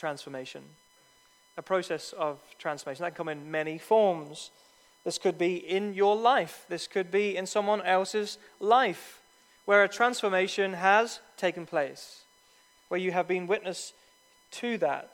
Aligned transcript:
transformation. 0.00 0.62
A 1.56 1.62
process 1.62 2.14
of 2.14 2.40
transformation. 2.58 3.02
That 3.04 3.10
can 3.10 3.26
come 3.26 3.28
in 3.28 3.50
many 3.50 3.78
forms. 3.78 4.50
This 5.04 5.18
could 5.18 5.38
be 5.38 5.56
in 5.56 5.94
your 5.94 6.16
life, 6.16 6.64
this 6.68 6.86
could 6.86 7.10
be 7.10 7.36
in 7.36 7.46
someone 7.46 7.82
else's 7.82 8.38
life, 8.58 9.20
where 9.64 9.82
a 9.84 9.88
transformation 9.88 10.74
has 10.74 11.20
taken 11.36 11.64
place, 11.64 12.22
where 12.88 13.00
you 13.00 13.12
have 13.12 13.28
been 13.28 13.46
witness 13.46 13.92
to 14.52 14.76
that. 14.78 15.10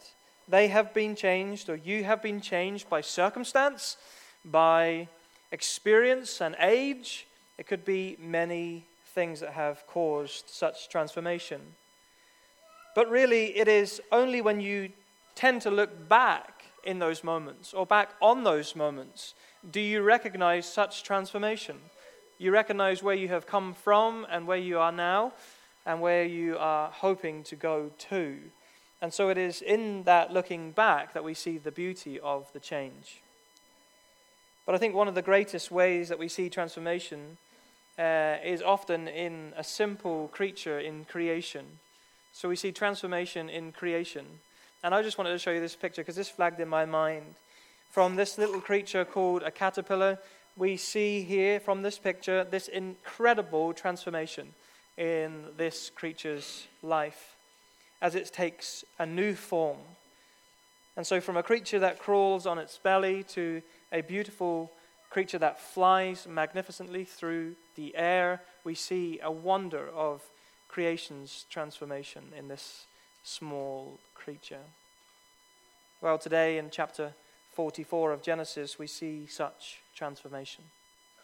They 0.48 0.68
have 0.68 0.94
been 0.94 1.14
changed, 1.14 1.68
or 1.68 1.76
you 1.76 2.04
have 2.04 2.22
been 2.22 2.40
changed 2.40 2.88
by 2.88 3.00
circumstance, 3.00 3.96
by 4.44 5.08
experience 5.52 6.40
and 6.40 6.56
age. 6.60 7.26
It 7.58 7.66
could 7.66 7.84
be 7.84 8.16
many 8.20 8.84
things 9.14 9.40
that 9.40 9.52
have 9.52 9.86
caused 9.86 10.48
such 10.48 10.88
transformation. 10.88 11.60
But 12.96 13.10
really, 13.10 13.54
it 13.58 13.68
is 13.68 14.00
only 14.10 14.40
when 14.40 14.58
you 14.58 14.88
tend 15.34 15.60
to 15.60 15.70
look 15.70 16.08
back 16.08 16.64
in 16.82 16.98
those 16.98 17.22
moments 17.22 17.74
or 17.74 17.84
back 17.84 18.14
on 18.22 18.42
those 18.42 18.74
moments 18.74 19.34
do 19.70 19.80
you 19.80 20.00
recognize 20.00 20.64
such 20.64 21.02
transformation. 21.02 21.76
You 22.38 22.52
recognize 22.52 23.02
where 23.02 23.14
you 23.14 23.28
have 23.28 23.46
come 23.46 23.74
from 23.74 24.26
and 24.30 24.46
where 24.46 24.56
you 24.56 24.78
are 24.78 24.92
now 24.92 25.34
and 25.84 26.00
where 26.00 26.24
you 26.24 26.56
are 26.56 26.88
hoping 26.90 27.42
to 27.44 27.54
go 27.54 27.90
to. 28.08 28.38
And 29.02 29.12
so 29.12 29.28
it 29.28 29.36
is 29.36 29.60
in 29.60 30.04
that 30.04 30.32
looking 30.32 30.70
back 30.70 31.12
that 31.12 31.22
we 31.22 31.34
see 31.34 31.58
the 31.58 31.72
beauty 31.72 32.18
of 32.18 32.50
the 32.54 32.60
change. 32.60 33.20
But 34.64 34.74
I 34.74 34.78
think 34.78 34.94
one 34.94 35.06
of 35.06 35.14
the 35.14 35.20
greatest 35.20 35.70
ways 35.70 36.08
that 36.08 36.18
we 36.18 36.28
see 36.28 36.48
transformation 36.48 37.36
uh, 37.98 38.36
is 38.42 38.62
often 38.62 39.06
in 39.06 39.52
a 39.54 39.62
simple 39.62 40.28
creature 40.28 40.78
in 40.78 41.04
creation. 41.04 41.78
So 42.36 42.50
we 42.50 42.56
see 42.56 42.70
transformation 42.70 43.48
in 43.48 43.72
creation. 43.72 44.26
And 44.84 44.94
I 44.94 45.00
just 45.00 45.16
wanted 45.16 45.30
to 45.30 45.38
show 45.38 45.52
you 45.52 45.60
this 45.60 45.74
picture 45.74 46.02
because 46.02 46.16
this 46.16 46.28
flagged 46.28 46.60
in 46.60 46.68
my 46.68 46.84
mind. 46.84 47.36
From 47.90 48.14
this 48.14 48.36
little 48.36 48.60
creature 48.60 49.06
called 49.06 49.42
a 49.42 49.50
caterpillar, 49.50 50.18
we 50.54 50.76
see 50.76 51.22
here 51.22 51.60
from 51.60 51.80
this 51.80 51.98
picture 51.98 52.44
this 52.44 52.68
incredible 52.68 53.72
transformation 53.72 54.52
in 54.98 55.46
this 55.56 55.90
creature's 55.94 56.66
life 56.82 57.36
as 58.02 58.14
it 58.14 58.30
takes 58.34 58.84
a 58.98 59.06
new 59.06 59.34
form. 59.34 59.78
And 60.94 61.06
so, 61.06 61.22
from 61.22 61.38
a 61.38 61.42
creature 61.42 61.78
that 61.78 61.98
crawls 61.98 62.44
on 62.44 62.58
its 62.58 62.76
belly 62.76 63.22
to 63.30 63.62
a 63.90 64.02
beautiful 64.02 64.70
creature 65.08 65.38
that 65.38 65.58
flies 65.58 66.26
magnificently 66.28 67.04
through 67.04 67.54
the 67.76 67.96
air, 67.96 68.42
we 68.62 68.74
see 68.74 69.20
a 69.22 69.32
wonder 69.32 69.88
of 69.88 70.20
creation's 70.76 71.46
transformation 71.48 72.22
in 72.38 72.48
this 72.48 72.84
small 73.24 73.98
creature. 74.14 74.60
Well, 76.02 76.18
today 76.18 76.58
in 76.58 76.68
chapter 76.70 77.14
44 77.54 78.12
of 78.12 78.20
Genesis, 78.20 78.78
we 78.78 78.86
see 78.86 79.26
such 79.26 79.78
transformation. 79.94 80.64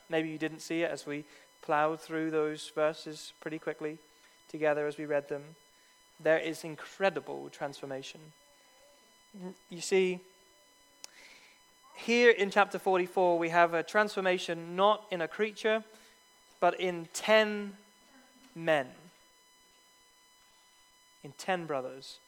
Maybe 0.09 0.31
you 0.31 0.39
didn't 0.39 0.61
see 0.61 0.81
it 0.81 0.91
as 0.91 1.05
we 1.05 1.27
plowed 1.61 2.00
through 2.00 2.31
those 2.31 2.72
verses 2.75 3.34
pretty 3.42 3.59
quickly 3.59 3.98
together 4.48 4.86
as 4.86 4.97
we 4.97 5.05
read 5.05 5.28
them. 5.28 5.42
There 6.19 6.39
is 6.39 6.64
incredible 6.64 7.50
transformation. 7.50 8.20
You 9.69 9.83
see, 9.83 10.20
here 11.94 12.31
in 12.31 12.50
chapter 12.50 12.78
44, 12.78 13.39
we 13.39 13.50
have 13.50 13.75
a 13.75 13.83
transformation 13.83 14.77
not 14.77 15.05
in 15.11 15.20
a 15.20 15.28
creature, 15.28 15.84
but 16.59 16.81
in 16.81 17.09
10 17.12 17.75
men. 18.55 18.87
In 21.25 21.33
10 21.39 21.67
brothers. 21.67 22.19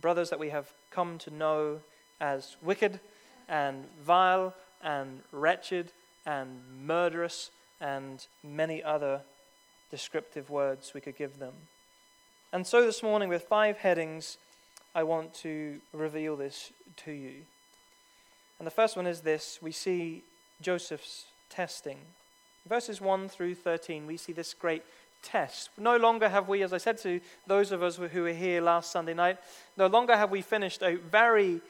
Brothers 0.00 0.30
that 0.30 0.38
we 0.38 0.50
have 0.50 0.72
come 0.90 1.18
to 1.18 1.30
know 1.30 1.80
as 2.20 2.56
wicked 2.62 3.00
and 3.48 3.84
vile 4.02 4.54
and 4.82 5.20
wretched 5.32 5.92
and 6.26 6.60
murderous 6.84 7.50
and 7.80 8.26
many 8.44 8.82
other 8.82 9.22
descriptive 9.90 10.50
words 10.50 10.92
we 10.94 11.00
could 11.00 11.16
give 11.16 11.38
them. 11.38 11.54
And 12.52 12.66
so 12.66 12.84
this 12.84 13.02
morning, 13.02 13.28
with 13.28 13.42
five 13.44 13.78
headings, 13.78 14.36
I 14.94 15.04
want 15.04 15.34
to 15.34 15.80
reveal 15.92 16.36
this 16.36 16.72
to 17.04 17.12
you. 17.12 17.34
And 18.58 18.66
the 18.66 18.72
first 18.72 18.96
one 18.96 19.06
is 19.06 19.20
this 19.20 19.58
we 19.62 19.72
see 19.72 20.22
Joseph's 20.60 21.26
testing. 21.48 21.98
Verses 22.68 23.00
1 23.00 23.28
through 23.28 23.54
13, 23.54 24.06
we 24.06 24.16
see 24.16 24.32
this 24.32 24.52
great 24.52 24.82
test. 25.22 25.70
No 25.78 25.96
longer 25.96 26.28
have 26.28 26.48
we, 26.48 26.62
as 26.62 26.72
I 26.72 26.78
said 26.78 26.98
to 26.98 27.20
those 27.46 27.72
of 27.72 27.82
us 27.82 27.96
who 27.96 28.22
were 28.22 28.32
here 28.32 28.60
last 28.60 28.90
Sunday 28.90 29.14
night, 29.14 29.38
no 29.76 29.86
longer 29.86 30.16
have 30.16 30.30
we 30.30 30.42
finished 30.42 30.82
a 30.82 30.96
very 30.96 31.60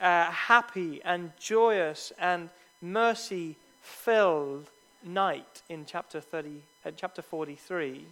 uh, 0.00 0.24
happy 0.30 1.00
and 1.04 1.30
joyous 1.38 2.12
and 2.18 2.50
mercy 2.80 3.56
filled 3.80 4.66
night 5.04 5.62
in 5.68 5.84
chapter 5.86 6.20
30 6.20 6.62
uh, 6.84 6.90
chapter 6.96 7.22
43 7.22 8.04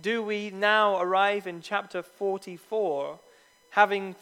do 0.00 0.22
we 0.22 0.50
now 0.50 1.00
arrive 1.00 1.46
in 1.46 1.60
chapter 1.60 2.02
44 2.02 3.18
having 3.70 4.14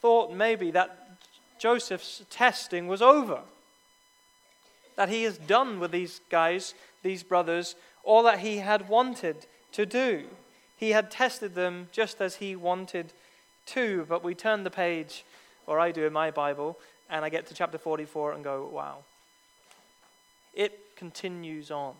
thought 0.00 0.32
maybe 0.32 0.70
that 0.70 1.18
Joseph's 1.58 2.22
testing 2.30 2.88
was 2.88 3.02
over 3.02 3.40
that 4.96 5.08
he 5.08 5.24
is 5.24 5.38
done 5.38 5.80
with 5.80 5.90
these 5.90 6.20
guys 6.30 6.74
these 7.02 7.22
brothers 7.22 7.74
all 8.04 8.22
that 8.22 8.40
he 8.40 8.58
had 8.58 8.88
wanted 8.88 9.46
to 9.72 9.86
do 9.86 10.24
he 10.76 10.90
had 10.90 11.10
tested 11.10 11.54
them 11.54 11.88
just 11.92 12.20
as 12.20 12.36
he 12.36 12.56
wanted 12.56 13.12
to 13.66 14.06
but 14.08 14.24
we 14.24 14.34
turn 14.34 14.64
the 14.64 14.70
page 14.70 15.24
or 15.70 15.78
I 15.78 15.92
do 15.92 16.04
in 16.04 16.12
my 16.12 16.32
Bible, 16.32 16.76
and 17.08 17.24
I 17.24 17.28
get 17.28 17.46
to 17.46 17.54
chapter 17.54 17.78
44 17.78 18.32
and 18.32 18.42
go, 18.42 18.68
wow. 18.72 18.98
It 20.52 20.96
continues 20.96 21.70
on. 21.70 21.94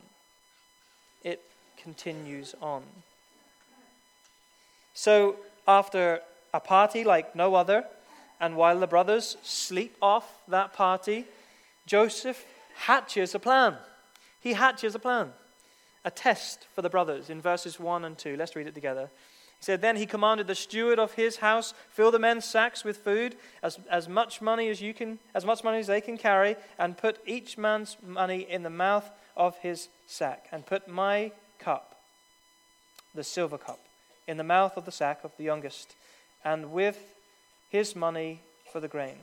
It 1.23 1.41
continues 1.81 2.55
on. 2.61 2.83
So, 4.93 5.37
after 5.69 6.21
a 6.53 6.59
party 6.59 7.05
like 7.05 7.37
no 7.37 7.55
other, 7.55 7.85
and 8.41 8.57
while 8.57 8.81
the 8.81 8.89
brothers 8.89 9.37
sleep 9.45 9.97
off 10.03 10.43
that 10.49 10.73
party, 10.73 11.27
Joseph 11.87 12.45
hatches 12.75 13.37
a 13.37 13.39
plan. 13.39 13.77
He 14.41 14.55
hatches 14.55 14.97
a 14.97 14.99
plan, 14.99 15.33
a 16.05 16.11
test 16.11 16.67
for 16.75 16.83
the 16.83 16.91
brothers 16.91 17.31
in 17.31 17.41
verses 17.41 17.79
1 17.79 18.05
and 18.05 18.17
2. 18.17 18.37
Let's 18.37 18.57
read 18.57 18.67
it 18.67 18.75
together. 18.75 19.11
He 19.59 19.65
said, 19.65 19.83
Then 19.83 19.97
he 19.97 20.07
commanded 20.07 20.47
the 20.47 20.55
steward 20.55 20.99
of 20.99 21.13
his 21.15 21.37
house, 21.37 21.75
fill 21.91 22.11
the 22.11 22.19
men's 22.19 22.47
sacks 22.47 22.85
with 22.85 22.97
food, 22.97 23.37
as, 23.63 23.79
as 23.91 24.09
much 24.09 24.41
money 24.41 24.69
as 24.69 24.81
you 24.81 24.95
can, 24.95 25.19
as 25.35 25.45
much 25.45 25.63
money 25.63 25.79
as 25.79 25.87
they 25.87 26.01
can 26.01 26.17
carry, 26.17 26.57
and 26.79 26.97
put 26.97 27.19
each 27.27 27.59
man's 27.59 27.97
money 28.07 28.47
in 28.49 28.63
the 28.63 28.71
mouth 28.71 29.11
of 29.37 29.59
his 29.59 29.89
sack, 30.07 30.47
and 30.51 30.65
put 30.65 30.89
my 30.89 31.33
cup, 31.59 32.01
the 33.15 33.25
silver 33.25 33.59
cup, 33.59 33.81
in 34.27 34.39
the 34.39 34.45
mouth 34.45 34.79
of 34.79 34.87
the 34.87 34.93
sack 34.93 35.21
of 35.25 35.37
the 35.37 35.45
youngest, 35.45 35.95
and 36.43 36.73
with 36.73 37.15
his 37.69 37.95
money 37.95 38.41
for 38.73 38.81
the 38.81 38.89
grain, 38.89 39.19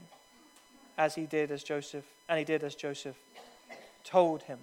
as 0.99 1.15
he 1.15 1.25
did 1.25 1.49
as 1.49 1.63
Joseph, 1.63 2.05
and 2.29 2.37
he 2.37 2.45
did 2.45 2.63
as 2.63 2.75
Joseph 2.75 3.17
told 4.03 4.43
him. 4.43 4.59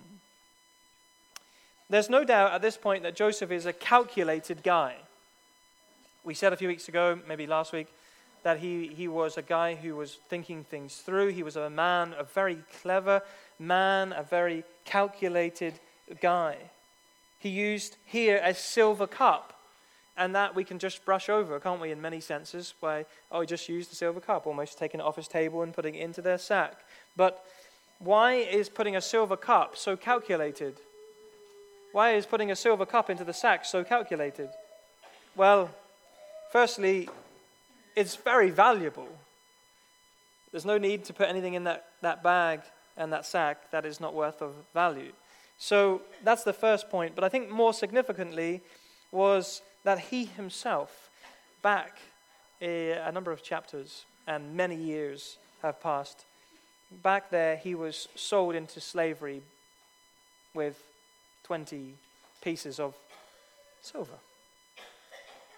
There's 1.91 2.11
no 2.11 2.25
doubt 2.25 2.53
at 2.53 2.63
this 2.63 2.77
point 2.77 3.03
that 3.03 3.15
Joseph 3.15 3.51
is 3.51 3.67
a 3.67 3.73
calculated 3.73 4.63
guy. 4.63 4.97
We 6.25 6.35
said 6.35 6.53
a 6.53 6.57
few 6.57 6.69
weeks 6.69 6.89
ago, 6.89 7.19
maybe 7.29 7.47
last 7.47 7.73
week, 7.73 7.89
that 8.43 8.59
he, 8.59 8.89
he 8.89 9.09
was 9.09 9.37
a 9.37 9.43
guy 9.43 9.75
who 9.75 9.97
was 9.97 10.19
thinking 10.29 10.65
things 10.65 10.97
through. 10.97 11.29
He 11.29 11.43
was 11.43 11.57
a 11.57 11.69
man, 11.69 12.15
a 12.19 12.25
very 12.25 12.59
clever 12.81 13.23
man, 13.59 14.13
a 14.13 14.23
very 14.23 14.65
calculated 14.85 15.75
guy. 16.21 16.57
He 17.39 17.51
used 17.51 17.97
here 18.07 18.41
a 18.43 18.55
silver 18.55 19.07
cup. 19.07 19.51
And 20.17 20.35
that 20.37 20.55
we 20.55 20.63
can 20.63 20.79
just 20.79 21.05
brush 21.05 21.29
over, 21.29 21.59
can't 21.59 21.81
we, 21.81 21.91
in 21.91 22.01
many 22.01 22.21
senses, 22.21 22.73
by, 22.81 23.05
oh, 23.33 23.41
he 23.41 23.47
just 23.49 23.69
used 23.69 23.91
the 23.91 23.97
silver 23.97 24.21
cup, 24.21 24.47
almost 24.47 24.79
taking 24.79 25.01
it 25.01 25.03
off 25.03 25.17
his 25.17 25.27
table 25.27 25.63
and 25.63 25.75
putting 25.75 25.97
it 25.97 26.03
into 26.03 26.23
their 26.23 26.39
sack. 26.39 26.75
But 27.17 27.45
why 27.99 28.35
is 28.35 28.69
putting 28.69 28.95
a 28.95 29.01
silver 29.01 29.37
cup 29.37 29.77
so 29.77 29.97
calculated? 29.97 30.77
Why 31.95 32.13
is 32.13 32.27
putting 32.27 32.51
a 32.51 32.57
silver 32.57 32.85
cup 32.85 33.09
into 33.09 33.25
the 33.25 33.33
sack 33.33 33.65
so 33.65 33.85
calculated? 33.85 34.51
Well, 35.35 35.71
Firstly, 36.55 37.09
it's 37.97 38.15
very 38.15 38.49
valuable. 38.49 39.09
There's 40.53 40.65
no 40.65 40.79
need 40.79 41.05
to 41.07 41.13
put 41.13 41.29
anything 41.29 41.55
in 41.55 41.65
that, 41.65 41.87
that 42.01 42.23
bag 42.23 42.61
and 42.97 43.13
that 43.13 43.27
sack 43.27 43.73
that 43.73 43.85
is 43.85 43.99
not 44.01 44.15
worth 44.15 44.41
of 44.41 44.55
value. 44.73 45.11
So 45.59 46.03
that's 46.23 46.45
the 46.45 46.53
first 46.53 46.91
point. 46.91 47.17
But 47.17 47.25
I 47.25 47.29
think 47.29 47.51
more 47.51 47.75
significantly 47.75 48.61
was 49.11 49.63
that 49.83 49.99
he 49.99 50.27
himself, 50.27 51.11
back 51.61 51.99
a, 52.63 52.93
a 52.93 53.11
number 53.11 53.33
of 53.33 53.43
chapters 53.43 54.05
and 54.29 54.57
many 54.57 54.77
years 54.77 55.39
have 55.61 55.81
passed, 55.83 56.25
back 57.03 57.31
there 57.31 57.57
he 57.57 57.75
was 57.75 58.07
sold 58.15 58.55
into 58.55 58.81
slavery 58.81 59.43
with 60.55 60.81
20 61.45 61.95
pieces 62.43 62.81
of 62.81 62.95
silver. 63.81 64.19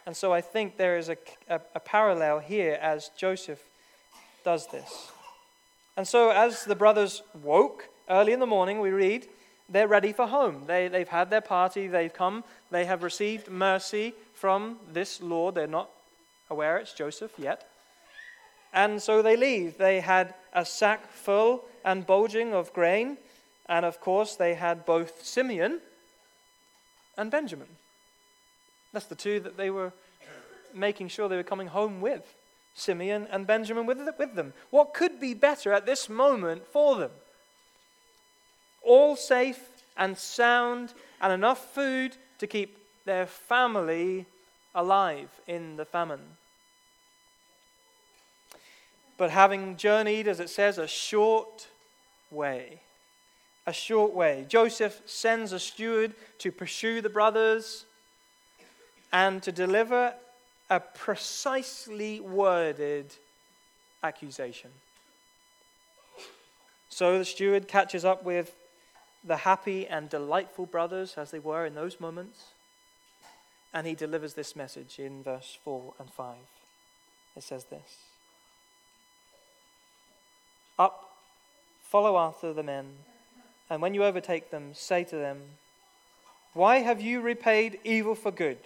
And 0.04 0.16
so 0.16 0.32
I 0.32 0.40
think 0.40 0.76
there 0.76 0.98
is 0.98 1.08
a, 1.08 1.16
a, 1.48 1.60
a 1.74 1.80
parallel 1.80 2.38
here 2.38 2.78
as 2.80 3.10
Joseph 3.16 3.60
does 4.44 4.68
this. 4.68 5.10
And 5.96 6.06
so, 6.06 6.30
as 6.30 6.64
the 6.64 6.76
brothers 6.76 7.22
woke 7.42 7.88
early 8.08 8.32
in 8.32 8.40
the 8.40 8.46
morning, 8.46 8.80
we 8.80 8.90
read, 8.90 9.26
they're 9.68 9.88
ready 9.88 10.12
for 10.12 10.26
home. 10.26 10.64
They, 10.66 10.88
they've 10.88 11.08
had 11.08 11.30
their 11.30 11.40
party, 11.40 11.88
they've 11.88 12.12
come, 12.12 12.44
they 12.70 12.84
have 12.84 13.02
received 13.02 13.50
mercy 13.50 14.14
from 14.34 14.76
this 14.92 15.20
Lord. 15.20 15.54
They're 15.54 15.66
not 15.66 15.90
aware 16.50 16.76
it's 16.76 16.92
Joseph 16.92 17.32
yet. 17.38 17.68
And 18.72 19.02
so 19.02 19.22
they 19.22 19.36
leave. 19.36 19.78
They 19.78 20.00
had 20.00 20.34
a 20.52 20.64
sack 20.64 21.10
full 21.10 21.64
and 21.84 22.06
bulging 22.06 22.52
of 22.52 22.72
grain. 22.72 23.16
And 23.68 23.84
of 23.84 24.00
course, 24.00 24.36
they 24.36 24.54
had 24.54 24.84
both 24.84 25.24
Simeon 25.24 25.80
and 27.16 27.30
Benjamin. 27.30 27.68
That's 28.92 29.06
the 29.06 29.14
two 29.14 29.40
that 29.40 29.56
they 29.56 29.70
were 29.70 29.92
making 30.72 31.08
sure 31.08 31.28
they 31.28 31.36
were 31.36 31.42
coming 31.42 31.68
home 31.68 32.00
with. 32.00 32.34
Simeon 32.74 33.26
and 33.30 33.46
Benjamin 33.46 33.86
with, 33.86 33.98
with 34.18 34.34
them. 34.34 34.52
What 34.70 34.92
could 34.92 35.18
be 35.18 35.34
better 35.34 35.72
at 35.72 35.86
this 35.86 36.08
moment 36.08 36.66
for 36.66 36.96
them? 36.96 37.10
All 38.82 39.16
safe 39.16 39.60
and 39.96 40.16
sound 40.16 40.92
and 41.20 41.32
enough 41.32 41.74
food 41.74 42.16
to 42.38 42.46
keep 42.46 42.78
their 43.06 43.26
family 43.26 44.26
alive 44.74 45.30
in 45.46 45.76
the 45.76 45.86
famine. 45.86 46.20
But 49.16 49.30
having 49.30 49.76
journeyed, 49.76 50.28
as 50.28 50.40
it 50.40 50.50
says, 50.50 50.76
a 50.76 50.86
short 50.86 51.68
way, 52.30 52.80
a 53.66 53.72
short 53.72 54.14
way, 54.14 54.46
Joseph 54.48 55.00
sends 55.06 55.52
a 55.52 55.58
steward 55.58 56.14
to 56.38 56.52
pursue 56.52 57.00
the 57.00 57.08
brothers 57.08 57.84
and 59.12 59.42
to 59.42 59.50
deliver 59.50 60.14
a 60.70 60.80
precisely 60.80 62.20
worded 62.20 63.14
accusation. 64.02 64.70
So 66.88 67.18
the 67.18 67.24
steward 67.24 67.68
catches 67.68 68.04
up 68.04 68.24
with 68.24 68.54
the 69.24 69.38
happy 69.38 69.86
and 69.86 70.08
delightful 70.08 70.66
brothers 70.66 71.14
as 71.16 71.30
they 71.30 71.40
were 71.40 71.66
in 71.66 71.74
those 71.74 71.98
moments, 71.98 72.44
and 73.74 73.86
he 73.86 73.94
delivers 73.94 74.34
this 74.34 74.54
message 74.54 74.98
in 74.98 75.22
verse 75.22 75.58
4 75.64 75.94
and 75.98 76.10
5. 76.10 76.36
It 77.36 77.42
says 77.42 77.64
this 77.64 77.98
Up, 80.78 81.16
follow 81.82 82.16
after 82.16 82.52
the 82.52 82.62
men, 82.62 82.86
and 83.68 83.82
when 83.82 83.94
you 83.94 84.04
overtake 84.04 84.50
them, 84.50 84.74
say 84.74 85.04
to 85.04 85.16
them, 85.16 85.42
Why 86.52 86.78
have 86.78 87.00
you 87.00 87.20
repaid 87.20 87.80
evil 87.84 88.14
for 88.14 88.30
good? 88.30 88.58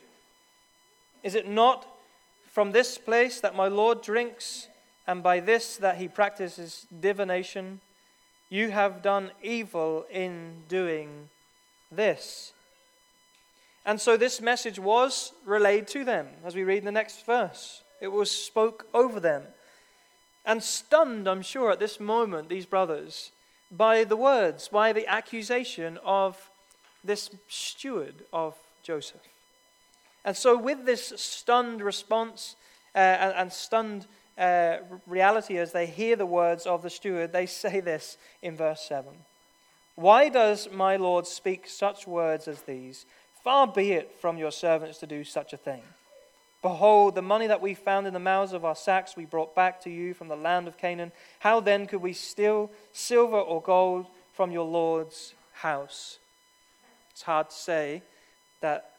Is 1.22 1.34
it 1.34 1.48
not 1.48 1.86
from 2.50 2.72
this 2.72 2.98
place 2.98 3.40
that 3.40 3.54
my 3.54 3.68
Lord 3.68 4.02
drinks, 4.02 4.68
and 5.06 5.22
by 5.22 5.40
this 5.40 5.76
that 5.78 5.96
he 5.96 6.08
practices 6.08 6.86
divination? 7.00 7.80
You 8.48 8.70
have 8.70 9.02
done 9.02 9.30
evil 9.42 10.04
in 10.10 10.64
doing 10.68 11.28
this. 11.90 12.52
And 13.86 14.00
so 14.00 14.16
this 14.16 14.40
message 14.40 14.78
was 14.78 15.32
relayed 15.46 15.86
to 15.88 16.04
them, 16.04 16.28
as 16.44 16.54
we 16.54 16.64
read 16.64 16.78
in 16.78 16.84
the 16.84 16.92
next 16.92 17.24
verse. 17.24 17.82
It 18.00 18.08
was 18.08 18.30
spoke 18.30 18.86
over 18.92 19.20
them. 19.20 19.42
And 20.44 20.62
stunned, 20.62 21.28
I'm 21.28 21.42
sure, 21.42 21.70
at 21.70 21.78
this 21.78 22.00
moment, 22.00 22.48
these 22.48 22.66
brothers, 22.66 23.30
by 23.70 24.04
the 24.04 24.16
words, 24.16 24.68
by 24.68 24.92
the 24.92 25.06
accusation 25.06 25.98
of 26.04 26.50
this 27.04 27.30
steward 27.48 28.14
of 28.32 28.54
Joseph. 28.82 29.20
And 30.24 30.36
so, 30.36 30.56
with 30.56 30.84
this 30.84 31.12
stunned 31.16 31.80
response 31.80 32.56
uh, 32.94 32.98
and, 32.98 33.34
and, 33.34 33.52
stunned 33.52 34.06
uh, 34.36 34.78
reality 35.06 35.56
as 35.58 35.72
they 35.72 35.86
hear 35.86 36.16
the 36.16 36.26
words 36.26 36.66
of 36.66 36.82
the 36.82 36.90
steward, 36.90 37.32
they 37.32 37.46
say 37.46 37.80
this 37.80 38.18
in 38.42 38.56
verse 38.56 38.82
7 38.82 39.12
Why 39.94 40.28
does 40.28 40.68
my 40.70 40.96
Lord 40.96 41.26
speak 41.26 41.66
such 41.66 42.06
words 42.06 42.48
as 42.48 42.62
these? 42.62 43.06
Far 43.42 43.66
be 43.66 43.92
it 43.92 44.14
from 44.20 44.36
your 44.36 44.52
servants 44.52 44.98
to 44.98 45.06
do 45.06 45.24
such 45.24 45.54
a 45.54 45.56
thing. 45.56 45.82
Behold, 46.62 47.14
the 47.14 47.22
money 47.22 47.46
that 47.46 47.62
we 47.62 47.72
found 47.72 48.06
in 48.06 48.12
the 48.12 48.18
mouths 48.18 48.52
of 48.52 48.64
our 48.64 48.76
sacks 48.76 49.16
we 49.16 49.24
brought 49.24 49.54
back 49.54 49.80
to 49.82 49.90
you 49.90 50.12
from 50.12 50.28
the 50.28 50.36
land 50.36 50.68
of 50.68 50.76
Canaan. 50.76 51.12
How 51.38 51.60
then 51.60 51.86
could 51.86 52.02
we 52.02 52.12
steal 52.12 52.70
silver 52.92 53.38
or 53.38 53.62
gold 53.62 54.06
from 54.34 54.50
your 54.50 54.66
Lord's 54.66 55.34
house? 55.54 56.18
It's 57.12 57.22
hard 57.22 57.50
to 57.50 57.56
say 57.56 58.02
that 58.60 58.92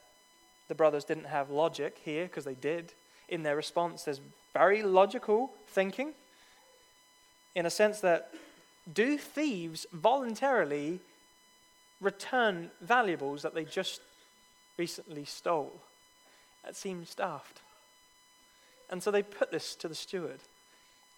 the 0.68 0.76
brothers 0.76 1.04
didn't 1.04 1.26
have 1.26 1.50
logic 1.50 1.98
here, 2.04 2.26
because 2.26 2.46
they 2.46 2.56
did. 2.56 2.94
In 3.30 3.44
their 3.44 3.56
response, 3.56 4.04
there's 4.04 4.22
very 4.54 4.82
logical 4.82 5.52
thinking, 5.68 6.14
in 7.56 7.66
a 7.66 7.70
sense 7.70 8.00
that 8.02 8.34
do 8.92 9.18
thieves 9.18 9.86
voluntarily 9.94 11.00
return 12.00 12.72
valuables 12.82 13.44
that 13.44 13.54
they 13.54 13.66
just 13.66 14.02
recently 14.78 15.26
stole? 15.26 15.82
That 16.64 16.76
seems 16.76 17.16
daft. 17.16 17.62
And 18.90 19.02
so 19.02 19.10
they 19.10 19.24
put 19.24 19.52
this 19.52 19.76
to 19.76 19.88
the 19.88 19.96
steward. 19.96 20.40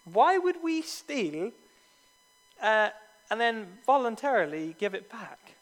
Why 0.04 0.38
would 0.38 0.62
we 0.62 0.82
steal 0.82 1.52
uh, 2.62 2.90
and 3.30 3.40
then 3.40 3.66
voluntarily 3.86 4.76
give 4.78 4.94
it 4.94 5.10
back 5.10 5.54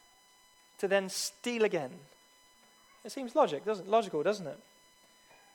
to 0.79 0.89
then 0.89 1.09
steal 1.09 1.65
again? 1.65 1.91
It 3.05 3.13
seems 3.13 3.35
logic, 3.35 3.65
doesn't, 3.65 3.89
logical, 3.89 4.23
doesn't 4.23 4.47
it? 4.47 4.59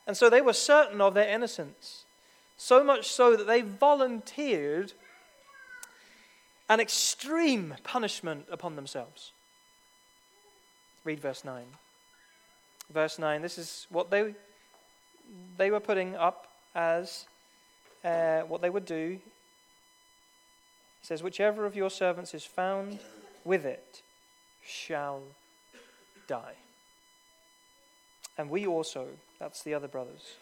And 0.06 0.16
so 0.16 0.30
they 0.30 0.42
were 0.42 0.54
certain 0.54 1.02
of 1.02 1.14
their 1.14 1.30
innocence, 1.30 2.06
so 2.58 2.84
much 2.84 3.08
so 3.08 3.36
that 3.36 3.46
they 3.46 3.62
volunteered 3.62 4.94
an 6.70 6.80
extreme 6.80 7.76
punishment 7.84 8.46
upon 8.52 8.76
themselves. 8.76 9.32
Read 11.04 11.20
verse 11.20 11.46
9. 11.46 11.64
Verse 12.92 13.20
9, 13.20 13.42
this 13.42 13.58
is 13.58 13.88
what 13.90 14.10
they, 14.10 14.34
they 15.58 15.72
were 15.72 15.80
putting 15.80 16.16
up 16.16 16.48
as 16.74 17.26
uh, 18.04 18.42
what 18.42 18.62
they 18.62 18.70
would 18.70 18.86
do. 18.86 19.20
It 21.02 21.06
says, 21.06 21.22
Whichever 21.22 21.66
of 21.66 21.76
your 21.76 21.90
servants 21.90 22.34
is 22.34 22.46
found 22.46 23.00
with 23.44 23.66
it 23.66 24.02
shall 24.64 25.22
die. 26.28 26.56
And 28.38 28.50
we 28.50 28.68
also, 28.68 29.08
that's 29.40 29.64
the 29.64 29.74
other 29.74 29.88
brothers, 29.88 30.36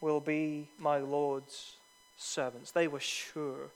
will 0.00 0.20
be 0.20 0.68
my 0.78 0.98
Lord's 0.98 1.76
servants. 2.16 2.70
They 2.70 2.88
were 2.88 3.00
sure 3.00 3.70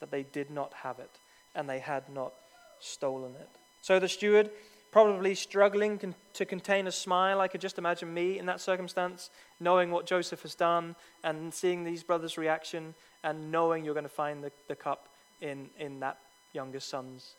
that 0.00 0.10
they 0.10 0.22
did 0.22 0.50
not 0.50 0.72
have 0.72 0.98
it 0.98 1.10
and 1.54 1.68
they 1.68 1.78
had 1.78 2.08
not 2.08 2.32
stolen 2.80 3.32
it. 3.40 3.48
So 3.82 3.98
the 3.98 4.08
steward, 4.08 4.50
probably 4.96 5.34
struggling 5.34 5.98
con- 5.98 6.14
to 6.32 6.46
contain 6.46 6.86
a 6.86 6.90
smile, 6.90 7.38
I 7.38 7.48
could 7.48 7.60
just 7.60 7.76
imagine 7.76 8.14
me 8.14 8.38
in 8.38 8.46
that 8.46 8.62
circumstance, 8.62 9.28
knowing 9.60 9.90
what 9.90 10.06
Joseph 10.06 10.40
has 10.40 10.54
done 10.54 10.96
and 11.22 11.52
seeing 11.52 11.84
these 11.84 12.02
brothers' 12.02 12.38
reaction 12.38 12.94
and 13.22 13.52
knowing 13.52 13.84
you're 13.84 13.92
going 13.92 14.04
to 14.04 14.08
find 14.08 14.42
the, 14.42 14.50
the 14.68 14.74
cup 14.74 15.10
in, 15.42 15.68
in 15.78 16.00
that 16.00 16.16
youngest 16.54 16.88
son's 16.88 17.34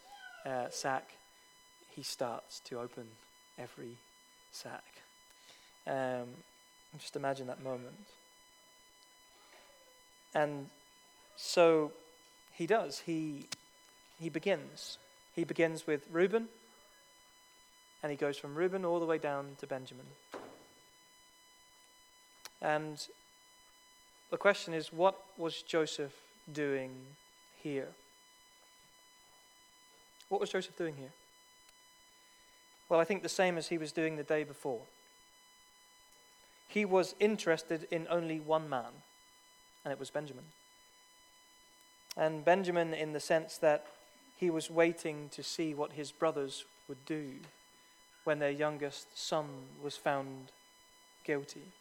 uh, 0.45 0.69
sack. 0.69 1.09
He 1.95 2.03
starts 2.03 2.59
to 2.65 2.79
open 2.79 3.05
every 3.57 3.97
sack. 4.51 4.83
Um, 5.87 6.27
just 6.99 7.15
imagine 7.15 7.47
that 7.47 7.63
moment. 7.63 8.05
And 10.35 10.67
so 11.37 11.91
he 12.53 12.67
does. 12.67 12.99
He, 12.99 13.47
he 14.19 14.29
begins. 14.29 14.99
He 15.35 15.43
begins 15.43 15.87
with 15.87 16.05
Reuben, 16.11 16.49
and 18.07 18.11
he 18.13 18.15
goes 18.15 18.37
from 18.37 18.55
Reuben 18.55 18.85
all 18.85 19.01
the 19.01 19.05
way 19.05 19.17
down 19.17 19.57
to 19.59 19.67
Benjamin. 19.67 20.05
And 22.61 23.05
the 24.31 24.37
question 24.37 24.73
is 24.73 24.93
what 24.93 25.17
was 25.37 25.61
Joseph 25.61 26.13
doing 26.53 26.91
here? 27.61 27.89
What 30.29 30.39
was 30.39 30.51
Joseph 30.51 30.77
doing 30.77 30.95
here? 30.95 31.11
Well, 32.87 33.01
I 33.01 33.03
think 33.03 33.23
the 33.23 33.29
same 33.29 33.57
as 33.57 33.67
he 33.67 33.77
was 33.77 33.91
doing 33.91 34.15
the 34.15 34.23
day 34.23 34.45
before 34.45 34.79
he 36.69 36.85
was 36.85 37.13
interested 37.19 37.87
in 37.91 38.07
only 38.09 38.39
one 38.39 38.69
man, 38.69 39.03
and 39.83 39.91
it 39.91 39.99
was 39.99 40.09
Benjamin. 40.09 40.45
And 42.15 42.45
Benjamin, 42.45 42.93
in 42.93 43.11
the 43.11 43.19
sense 43.19 43.57
that 43.57 43.85
he 44.37 44.49
was 44.49 44.71
waiting 44.71 45.27
to 45.33 45.43
see 45.43 45.73
what 45.73 45.91
his 45.91 46.13
brothers 46.13 46.63
would 46.87 47.05
do 47.05 47.31
when 48.27 48.39
their 48.39 48.51
youngest 48.51 49.17
son 49.17 49.45
was 49.81 49.95
found 49.95 50.51
guilty. 51.23 51.71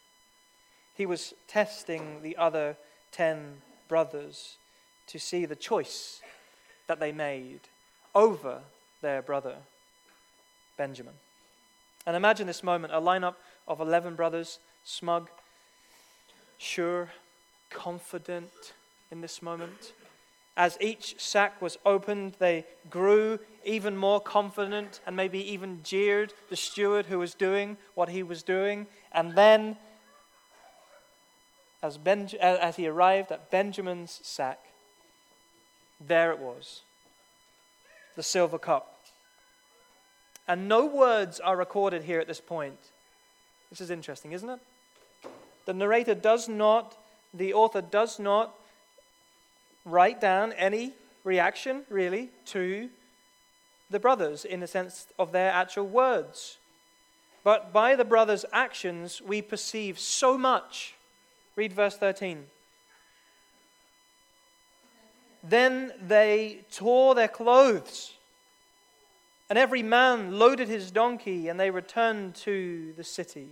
He 0.95 1.05
was 1.05 1.33
testing 1.45 2.21
the 2.21 2.37
other 2.37 2.77
ten 3.11 3.57
brothers 3.89 4.55
to 5.07 5.19
see 5.19 5.43
the 5.45 5.57
choice 5.57 6.21
that 6.87 7.01
they 7.01 7.11
made 7.11 7.59
over 8.15 8.61
their 9.01 9.21
brother 9.21 9.55
Benjamin. 10.77 11.15
And 12.05 12.15
imagine 12.15 12.47
this 12.47 12.63
moment 12.63 12.93
a 12.93 13.01
lineup 13.01 13.35
of 13.67 13.81
11 13.81 14.15
brothers 14.15 14.59
smug, 14.85 15.29
sure, 16.57 17.09
confident 17.69 18.71
in 19.11 19.19
this 19.19 19.41
moment. 19.41 19.91
As 20.57 20.75
each 20.81 21.15
sack 21.19 21.61
was 21.61 21.77
opened, 21.85 22.33
they 22.39 22.65
grew 22.89 23.39
even 23.63 23.95
more 23.95 24.19
confident 24.19 24.99
and 25.05 25.15
maybe 25.15 25.39
even 25.53 25.83
jeered 25.83 26.33
the 26.49 26.55
steward 26.55 27.05
who 27.05 27.19
was 27.19 27.35
doing 27.35 27.77
what 27.93 28.09
he 28.09 28.23
was 28.23 28.41
doing. 28.41 28.87
And 29.11 29.35
then, 29.35 29.77
as, 31.83 31.99
ben- 31.99 32.31
uh, 32.41 32.57
as 32.59 32.75
he 32.75 32.87
arrived 32.87 33.31
at 33.31 33.51
Benjamin's 33.51 34.19
sack, 34.23 34.59
there 36.05 36.31
it 36.31 36.39
was 36.39 36.81
the 38.15 38.23
silver 38.23 38.57
cup. 38.57 38.95
And 40.47 40.67
no 40.67 40.87
words 40.87 41.39
are 41.39 41.55
recorded 41.55 42.03
here 42.03 42.19
at 42.19 42.27
this 42.27 42.41
point. 42.41 42.79
This 43.69 43.79
is 43.79 43.91
interesting, 43.91 44.31
isn't 44.31 44.49
it? 44.49 44.59
The 45.67 45.73
narrator 45.73 46.15
does 46.15 46.49
not, 46.49 46.97
the 47.31 47.53
author 47.53 47.81
does 47.81 48.17
not 48.17 48.55
write 49.87 50.21
down 50.21 50.53
any 50.53 50.93
reaction, 51.23 51.83
really, 51.89 52.29
to 52.45 52.89
the 53.89 53.99
brothers 53.99 54.45
in 54.45 54.59
the 54.59 54.67
sense 54.67 55.07
of 55.17 55.31
their 55.31 55.51
actual 55.51 55.87
words. 55.87 56.57
But 57.43 57.71
by 57.71 57.95
the 57.95 58.05
brothers' 58.05 58.45
actions, 58.51 59.21
we 59.21 59.41
perceive 59.41 59.97
so 59.97 60.37
much. 60.37 60.95
Read 61.55 61.73
verse 61.73 61.97
13. 61.97 62.45
Then 65.43 65.93
they 66.05 66.65
tore 66.73 67.15
their 67.15 67.29
clothes, 67.29 68.13
and 69.49 69.57
every 69.57 69.81
man 69.81 70.37
loaded 70.37 70.67
his 70.67 70.91
donkey, 70.91 71.47
and 71.47 71.57
they 71.57 71.71
returned 71.71 72.35
to 72.35 72.93
the 72.97 73.03
city. 73.03 73.47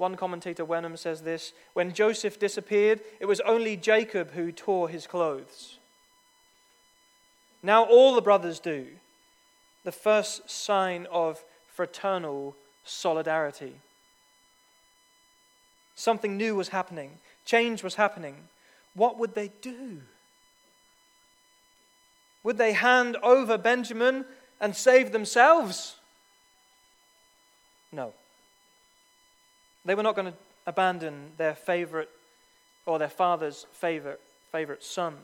One 0.00 0.16
commentator, 0.16 0.64
Wenham, 0.64 0.96
says 0.96 1.20
this 1.20 1.52
When 1.74 1.92
Joseph 1.92 2.38
disappeared, 2.38 3.02
it 3.20 3.26
was 3.26 3.40
only 3.40 3.76
Jacob 3.76 4.30
who 4.30 4.50
tore 4.50 4.88
his 4.88 5.06
clothes. 5.06 5.76
Now 7.62 7.84
all 7.84 8.14
the 8.14 8.22
brothers 8.22 8.60
do. 8.60 8.86
The 9.84 9.92
first 9.92 10.48
sign 10.48 11.06
of 11.12 11.44
fraternal 11.66 12.56
solidarity. 12.82 13.74
Something 15.96 16.38
new 16.38 16.56
was 16.56 16.68
happening, 16.68 17.18
change 17.44 17.82
was 17.82 17.96
happening. 17.96 18.36
What 18.94 19.18
would 19.18 19.34
they 19.34 19.52
do? 19.60 20.00
Would 22.42 22.56
they 22.56 22.72
hand 22.72 23.18
over 23.22 23.58
Benjamin 23.58 24.24
and 24.62 24.74
save 24.74 25.12
themselves? 25.12 25.96
No. 27.92 28.14
They 29.84 29.94
were 29.94 30.02
not 30.02 30.14
going 30.14 30.32
to 30.32 30.38
abandon 30.66 31.32
their 31.36 31.54
favorite 31.54 32.10
or 32.86 32.98
their 32.98 33.08
father's 33.08 33.66
favorite, 33.72 34.20
favorite 34.52 34.82
son. 34.82 35.16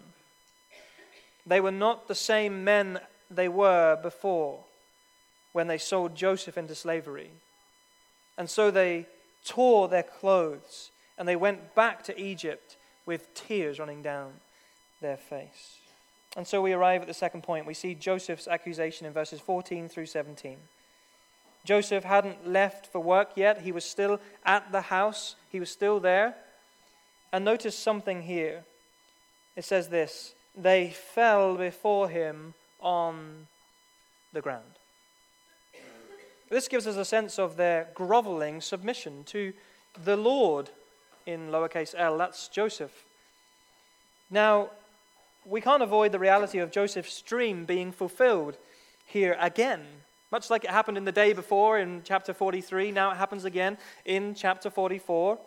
They 1.46 1.60
were 1.60 1.70
not 1.70 2.08
the 2.08 2.14
same 2.14 2.64
men 2.64 3.00
they 3.30 3.48
were 3.48 3.98
before 4.02 4.60
when 5.52 5.68
they 5.68 5.78
sold 5.78 6.14
Joseph 6.14 6.58
into 6.58 6.74
slavery. 6.74 7.30
And 8.36 8.50
so 8.50 8.70
they 8.70 9.06
tore 9.44 9.88
their 9.88 10.02
clothes 10.02 10.90
and 11.16 11.26
they 11.26 11.36
went 11.36 11.74
back 11.74 12.02
to 12.04 12.20
Egypt 12.20 12.76
with 13.06 13.32
tears 13.34 13.78
running 13.78 14.02
down 14.02 14.32
their 15.00 15.16
face. 15.16 15.78
And 16.36 16.46
so 16.46 16.60
we 16.60 16.72
arrive 16.72 17.00
at 17.00 17.08
the 17.08 17.14
second 17.14 17.42
point. 17.42 17.66
We 17.66 17.72
see 17.72 17.94
Joseph's 17.94 18.48
accusation 18.48 19.06
in 19.06 19.12
verses 19.12 19.40
14 19.40 19.88
through 19.88 20.06
17. 20.06 20.58
Joseph 21.66 22.04
hadn't 22.04 22.46
left 22.46 22.86
for 22.86 23.00
work 23.00 23.30
yet. 23.34 23.62
He 23.62 23.72
was 23.72 23.84
still 23.84 24.20
at 24.44 24.72
the 24.72 24.82
house, 24.82 25.36
he 25.50 25.60
was 25.60 25.70
still 25.70 26.00
there. 26.00 26.36
And 27.32 27.44
notice 27.44 27.76
something 27.76 28.22
here. 28.22 28.64
It 29.56 29.64
says 29.64 29.88
this 29.88 30.34
They 30.56 30.90
fell 30.90 31.56
before 31.56 32.08
him 32.08 32.54
on 32.80 33.48
the 34.32 34.40
ground. 34.40 34.78
This 36.48 36.68
gives 36.68 36.86
us 36.86 36.96
a 36.96 37.04
sense 37.04 37.38
of 37.38 37.56
their 37.56 37.88
groveling 37.94 38.60
submission 38.60 39.24
to 39.24 39.52
the 40.04 40.16
Lord 40.16 40.70
in 41.26 41.50
lowercase 41.50 41.94
l. 41.96 42.18
That's 42.18 42.46
Joseph. 42.48 43.04
Now, 44.30 44.70
we 45.44 45.60
can't 45.60 45.82
avoid 45.82 46.12
the 46.12 46.18
reality 46.18 46.58
of 46.58 46.70
Joseph's 46.70 47.20
dream 47.22 47.64
being 47.64 47.90
fulfilled 47.92 48.56
here 49.04 49.36
again. 49.40 49.84
Much 50.36 50.50
like 50.50 50.64
it 50.64 50.70
happened 50.70 50.98
in 50.98 51.06
the 51.06 51.12
day 51.12 51.32
before 51.32 51.78
in 51.78 52.02
chapter 52.04 52.34
43, 52.34 52.92
now 52.92 53.10
it 53.10 53.16
happens 53.16 53.46
again 53.46 53.78
in 54.04 54.34
chapter 54.34 54.68
44. 54.68 55.38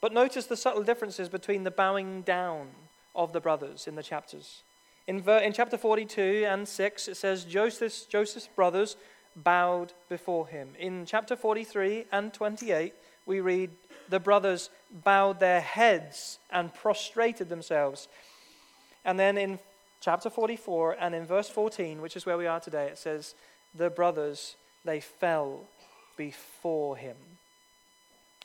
But 0.00 0.14
notice 0.14 0.46
the 0.46 0.56
subtle 0.56 0.82
differences 0.82 1.28
between 1.28 1.64
the 1.64 1.70
bowing 1.70 2.22
down 2.22 2.68
of 3.14 3.34
the 3.34 3.40
brothers 3.40 3.86
in 3.86 3.94
the 3.94 4.02
chapters. 4.02 4.62
In, 5.06 5.20
ver- 5.20 5.40
in 5.40 5.52
chapter 5.52 5.76
42 5.76 6.46
and 6.48 6.66
6, 6.66 7.08
it 7.08 7.18
says 7.18 7.44
Joseph's, 7.44 8.06
Joseph's 8.06 8.48
brothers 8.56 8.96
bowed 9.36 9.92
before 10.08 10.46
him. 10.46 10.70
In 10.78 11.04
chapter 11.04 11.36
43 11.36 12.06
and 12.10 12.32
28, 12.32 12.94
we 13.26 13.40
read 13.40 13.68
the 14.08 14.18
brothers 14.18 14.70
bowed 15.04 15.40
their 15.40 15.60
heads 15.60 16.38
and 16.48 16.72
prostrated 16.72 17.50
themselves. 17.50 18.08
And 19.04 19.20
then 19.20 19.36
in 19.36 19.58
chapter 20.00 20.30
44 20.30 20.96
and 20.98 21.14
in 21.14 21.26
verse 21.26 21.50
14, 21.50 22.00
which 22.00 22.16
is 22.16 22.24
where 22.24 22.38
we 22.38 22.46
are 22.46 22.60
today, 22.60 22.86
it 22.86 22.96
says 22.96 23.34
the 23.74 23.90
brothers, 23.90 24.56
they 24.84 25.00
fell 25.00 25.60
before 26.16 26.96
him. 26.96 27.16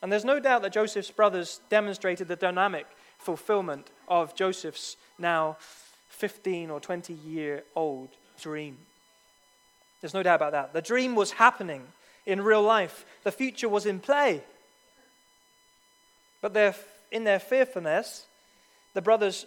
And 0.01 0.11
there's 0.11 0.25
no 0.25 0.39
doubt 0.39 0.61
that 0.63 0.73
Joseph's 0.73 1.11
brothers 1.11 1.61
demonstrated 1.69 2.27
the 2.27 2.35
dynamic 2.35 2.85
fulfillment 3.17 3.89
of 4.07 4.35
Joseph's 4.35 4.97
now 5.17 5.57
15 6.09 6.69
or 6.69 6.79
20 6.79 7.13
year 7.13 7.63
old 7.75 8.09
dream. 8.41 8.77
There's 10.01 10.13
no 10.13 10.23
doubt 10.23 10.35
about 10.35 10.51
that. 10.51 10.73
The 10.73 10.81
dream 10.81 11.15
was 11.15 11.31
happening 11.31 11.83
in 12.25 12.41
real 12.41 12.61
life, 12.61 13.05
the 13.23 13.31
future 13.31 13.67
was 13.67 13.85
in 13.85 13.99
play. 13.99 14.41
But 16.41 16.55
in 17.11 17.23
their 17.23 17.39
fearfulness, 17.39 18.25
the 18.93 19.01
brothers 19.01 19.45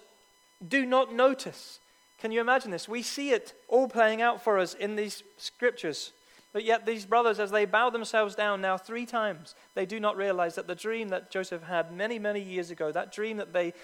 do 0.67 0.87
not 0.87 1.13
notice 1.13 1.79
can 2.21 2.33
you 2.33 2.41
imagine 2.41 2.71
this? 2.71 2.89
We 2.89 3.03
see 3.03 3.31
it 3.31 3.53
all 3.69 3.89
playing 3.89 4.23
out 4.23 4.43
for 4.43 4.59
us 4.59 4.75
in 4.75 4.97
these 4.97 5.23
scriptures. 5.37 6.13
But 6.53 6.65
yet, 6.65 6.87
these 6.87 7.05
brothers, 7.05 7.39
as 7.39 7.51
they 7.51 7.67
bow 7.67 7.91
themselves 7.91 8.35
down 8.35 8.63
now 8.63 8.79
three 8.79 9.05
times, 9.05 9.55
they 9.75 9.85
do 9.85 10.01
not 10.01 10.17
realize 10.17 10.55
that 10.55 10.67
the 10.67 10.75
dream 10.75 11.11
that 11.11 11.31
Joseph 11.31 11.63
had 11.63 11.93
many, 11.93 12.19
many 12.19 12.41
years 12.41 12.71
ago, 12.71 12.91
that 12.93 13.13
dream 13.13 13.37
that 13.37 13.53
they, 13.53 13.75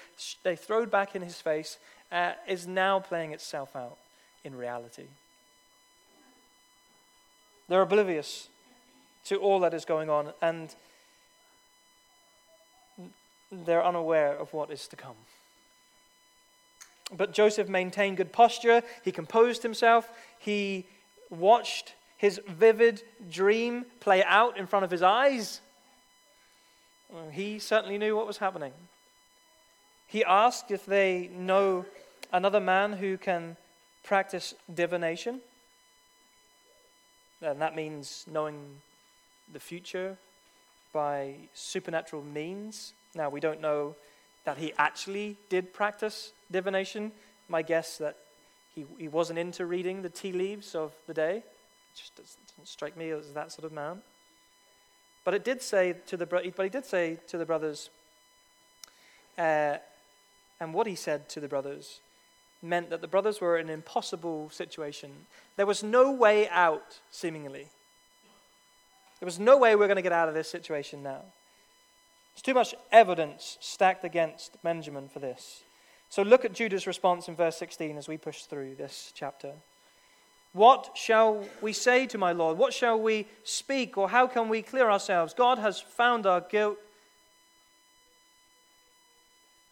they 0.43 0.57
throwed 0.57 0.91
back 0.91 1.15
in 1.15 1.21
his 1.21 1.39
face, 1.39 1.77
uh, 2.11 2.33
is 2.49 2.67
now 2.67 2.99
playing 2.99 3.33
itself 3.33 3.77
out 3.77 3.99
in 4.43 4.55
reality. 4.55 5.05
They're 7.69 7.83
oblivious 7.83 8.49
to 9.27 9.37
all 9.37 9.61
that 9.61 9.75
is 9.75 9.85
going 9.85 10.09
on, 10.09 10.33
and 10.41 10.75
they're 13.51 13.85
unaware 13.85 14.35
of 14.35 14.55
what 14.55 14.71
is 14.71 14.89
to 14.89 14.97
come. 14.97 15.17
But 17.13 17.33
Joseph 17.33 17.69
maintained 17.69 18.17
good 18.17 18.33
posture. 18.33 18.83
He 19.05 19.13
composed 19.13 19.63
himself. 19.63 20.09
He 20.39 20.87
watched 21.31 21.95
his 22.17 22.41
vivid 22.47 23.03
dream 23.31 23.85
play 24.01 24.23
out 24.25 24.57
in 24.57 24.67
front 24.67 24.85
of 24.85 24.91
his 24.91 25.03
eyes. 25.03 25.61
He 27.33 27.59
certainly 27.59 27.99
knew 27.99 28.17
what 28.17 28.27
was 28.27 28.39
happening. 28.39 28.73
He 30.07 30.25
asked 30.25 30.71
if 30.71 30.87
they 30.87 31.31
know 31.35 31.85
another 32.33 32.61
man 32.61 32.95
who 32.95 33.19
can 33.19 33.57
practice 34.03 34.55
divination. 34.73 35.41
And 37.43 37.61
that 37.61 37.75
means 37.75 38.25
knowing 38.31 38.81
the 39.53 39.61
future 39.61 40.17
by 40.93 41.35
supernatural 41.55 42.23
means. 42.23 42.93
Now, 43.15 43.31
we 43.31 43.41
don't 43.41 43.61
know 43.61 43.97
that 44.45 44.59
he 44.59 44.73
actually 44.79 45.37
did 45.49 45.73
practice 45.73 46.33
divination. 46.51 47.13
My 47.49 47.63
guess 47.63 47.99
that 47.99 48.17
he, 48.75 48.85
he 48.99 49.09
wasn't 49.09 49.39
into 49.39 49.67
reading 49.67 50.03
the 50.03 50.09
tea 50.09 50.33
leaves 50.33 50.75
of 50.75 50.93
the 51.07 51.15
day. 51.15 51.37
It 51.37 51.97
just 51.97 52.17
doesn't 52.17 52.69
strike 52.69 52.97
me 52.97 53.11
as 53.11 53.33
that 53.33 53.53
sort 53.53 53.65
of 53.65 53.73
man. 53.73 54.03
But 55.25 55.35
it 55.35 55.45
did 55.45 55.63
say 55.63 55.95
to 56.07 56.17
the 56.17 56.27
but 56.27 56.45
he 56.45 56.69
did 56.69 56.85
say 56.85 57.19
to 57.29 57.39
the 57.39 57.47
brothers, 57.47 57.91
uh, 59.39 59.77
and 60.61 60.75
what 60.75 60.87
he 60.87 60.95
said 60.95 61.29
to 61.31 61.41
the 61.41 61.49
brothers 61.49 62.01
meant 62.63 62.91
that 62.91 63.01
the 63.01 63.09
brothers 63.09 63.41
were 63.41 63.59
in 63.59 63.69
an 63.69 63.75
impossible 63.75 64.51
situation. 64.51 65.11
There 65.57 65.67
was 65.67 65.83
no 65.83 66.13
way 66.13 66.49
out, 66.49 67.01
seemingly. 67.11 67.67
There 69.21 69.27
was 69.27 69.39
no 69.39 69.57
way 69.57 69.75
we 69.75 69.81
we're 69.81 69.89
going 69.89 69.97
to 69.97 70.03
get 70.03 70.13
out 70.13 70.29
of 70.29 70.35
this 70.35 70.49
situation 70.49 71.03
now. 71.03 71.23
There's 72.35 72.43
too 72.43 72.55
much 72.55 72.75
evidence 72.91 73.59
stacked 73.61 74.05
against 74.05 74.63
Benjamin 74.63 75.09
for 75.09 75.19
this. 75.19 75.63
So 76.09 76.23
look 76.23 76.45
at 76.45 76.53
Judah's 76.53 76.87
response 76.87 77.29
in 77.29 77.37
verse 77.37 77.57
16 77.57 77.97
as 77.97 78.09
we 78.09 78.19
push 78.19 78.43
through 78.43 78.75
this 78.75 79.13
chapter. 79.15 79.53
What 80.53 80.91
shall 80.95 81.45
we 81.63 81.73
say 81.73 82.07
to 82.09 82.19
my 82.19 82.33
Lord? 82.33 82.59
What 82.59 82.75
shall 82.75 83.01
we 83.01 83.27
speak, 83.43 83.97
or 83.97 84.11
how 84.11 84.27
can 84.27 84.49
we 84.49 84.61
clear 84.61 84.91
ourselves? 84.91 85.33
God 85.33 85.59
has 85.59 85.81
found 85.81 86.27
our 86.27 86.43
guilt. 86.43 86.77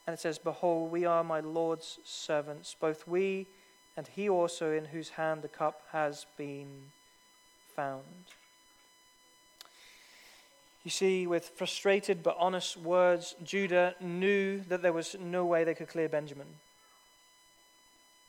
And 0.06 0.14
it 0.14 0.20
says, 0.20 0.38
Behold, 0.38 0.90
we 0.90 1.04
are 1.04 1.22
my 1.22 1.40
Lord's 1.40 1.98
servants, 2.04 2.74
both 2.80 3.06
we 3.06 3.46
and 4.00 4.08
he 4.08 4.30
also 4.30 4.72
in 4.72 4.86
whose 4.86 5.10
hand 5.10 5.42
the 5.42 5.48
cup 5.48 5.82
has 5.92 6.24
been 6.38 6.84
found. 7.76 8.04
You 10.84 10.90
see, 10.90 11.26
with 11.26 11.50
frustrated 11.50 12.22
but 12.22 12.36
honest 12.38 12.76
words, 12.76 13.34
Judah 13.44 13.94
knew 14.00 14.60
that 14.68 14.80
there 14.80 14.92
was 14.92 15.14
no 15.20 15.44
way 15.44 15.62
they 15.64 15.74
could 15.74 15.88
clear 15.88 16.08
Benjamin. 16.08 16.46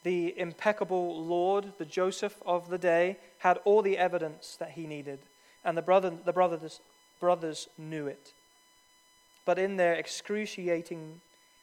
The 0.03 0.37
impeccable 0.37 1.23
Lord, 1.23 1.73
the 1.77 1.85
Joseph 1.85 2.35
of 2.45 2.69
the 2.69 2.77
day, 2.77 3.17
had 3.39 3.59
all 3.63 3.81
the 3.81 3.97
evidence 3.97 4.57
that 4.59 4.71
he 4.71 4.85
needed, 4.85 5.19
and 5.63 5.77
the, 5.77 5.81
brother, 5.81 6.11
the 6.25 6.33
brothers, 6.33 6.81
brothers 7.19 7.69
knew 7.77 8.07
it. 8.07 8.33
But 9.45 9.57
in 9.57 9.77
their 9.77 9.93
excruciating 9.93 11.21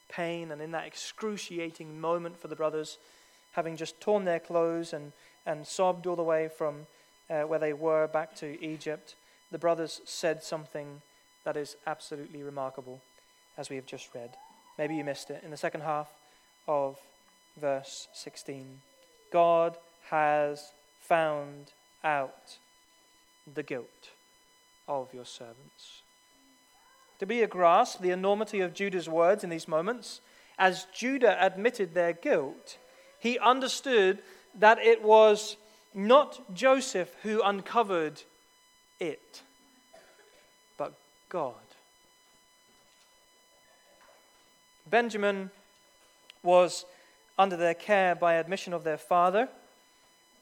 pain 0.09 0.51
and 0.51 0.63
in 0.63 0.71
that 0.71 0.87
excruciating 0.87 2.01
moment 2.01 2.41
for 2.41 2.49
the 2.49 2.57
brothers, 2.57 2.97
having 3.53 3.77
just 3.77 4.01
torn 4.01 4.25
their 4.25 4.41
clothes 4.41 4.93
and, 4.93 5.13
and 5.45 5.67
sobbed 5.67 6.07
all 6.07 6.17
the 6.17 6.23
way 6.23 6.49
from 6.49 6.87
uh, 7.29 7.43
where 7.43 7.59
they 7.59 7.73
were 7.73 8.07
back 8.07 8.35
to 8.37 8.63
Egypt, 8.65 9.17
the 9.51 9.59
brothers 9.59 10.01
said 10.05 10.43
something 10.43 11.03
that 11.45 11.57
is 11.57 11.77
absolutely 11.87 12.43
remarkable, 12.43 13.01
as 13.57 13.71
we 13.71 13.77
have 13.77 13.87
just 13.87 14.15
read. 14.15 14.31
Maybe 14.77 14.97
you 14.97 15.05
missed 15.05 15.31
it. 15.31 15.43
In 15.45 15.51
the 15.51 15.57
second 15.57 15.81
half 15.81 16.09
of 16.67 16.99
verse 17.59 18.09
16, 18.13 18.81
God 19.33 19.77
has 20.11 20.73
found 21.01 21.73
out 22.05 22.59
the 23.53 23.63
guilt 23.63 24.11
of 24.87 25.13
your 25.13 25.25
servants. 25.25 26.03
To 27.19 27.27
be 27.27 27.43
a 27.43 27.47
grasp 27.47 28.01
the 28.01 28.11
enormity 28.11 28.61
of 28.61 28.75
Judah's 28.75 29.09
words 29.09 29.43
in 29.43 29.51
these 29.51 29.67
moments, 29.67 30.21
as 30.59 30.87
Judah 30.95 31.37
admitted 31.45 31.95
their 31.95 32.13
guilt, 32.13 32.79
he 33.19 33.39
understood 33.39 34.19
that 34.55 34.79
it 34.79 35.03
was 35.03 35.57
not 35.95 36.55
Joseph 36.55 37.15
who 37.23 37.43
uncovered 37.43 38.23
it, 39.01 39.43
but 40.77 40.95
God. 41.29 41.55
Benjamin 44.89 45.51
was 46.43 46.85
under 47.39 47.57
their 47.57 47.75
care 47.75 48.15
by 48.15 48.35
admission 48.35 48.73
of 48.73 48.85
their 48.85 48.99
father, 48.99 49.49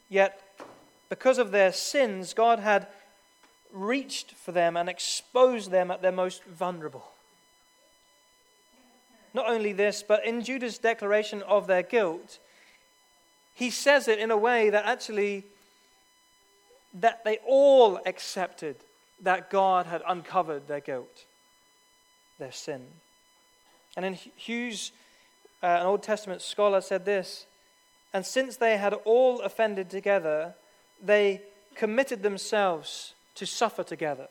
yet 0.08 0.42
because 1.08 1.38
of 1.38 1.50
their 1.50 1.72
sins, 1.72 2.34
God 2.34 2.58
had 2.58 2.86
reached 3.72 4.32
for 4.32 4.52
them 4.52 4.76
and 4.76 4.88
exposed 4.88 5.70
them 5.70 5.90
at 5.90 6.02
their 6.02 6.12
most 6.12 6.44
vulnerable. 6.44 7.06
Not 9.34 9.50
only 9.50 9.72
this, 9.72 10.02
but 10.02 10.24
in 10.24 10.42
Judah's 10.42 10.78
declaration 10.78 11.42
of 11.42 11.66
their 11.66 11.82
guilt, 11.82 12.38
he 13.54 13.70
says 13.70 14.08
it 14.08 14.18
in 14.18 14.30
a 14.30 14.36
way 14.36 14.70
that 14.70 14.86
actually 14.86 15.44
that 17.00 17.24
they 17.24 17.38
all 17.46 18.00
accepted 18.06 18.76
that 19.22 19.50
God 19.50 19.86
had 19.86 20.02
uncovered 20.06 20.68
their 20.68 20.80
guilt, 20.80 21.24
their 22.38 22.52
sin. 22.52 22.82
And 23.96 24.04
in 24.04 24.14
Hughes, 24.14 24.92
uh, 25.62 25.66
an 25.66 25.86
Old 25.86 26.02
Testament 26.02 26.42
scholar, 26.42 26.80
said 26.80 27.04
this 27.04 27.46
And 28.12 28.24
since 28.24 28.56
they 28.56 28.76
had 28.76 28.94
all 29.04 29.40
offended 29.40 29.90
together, 29.90 30.54
they 31.02 31.40
committed 31.74 32.22
themselves 32.22 33.14
to 33.36 33.46
suffer 33.46 33.82
together. 33.82 34.28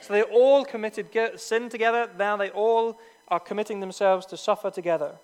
So 0.00 0.12
they 0.12 0.22
all 0.22 0.64
committed 0.64 1.08
sin 1.36 1.68
together, 1.68 2.08
now 2.16 2.36
they 2.36 2.50
all 2.50 2.98
are 3.28 3.40
committing 3.40 3.80
themselves 3.80 4.26
to 4.26 4.36
suffer 4.36 4.70
together. 4.70 5.16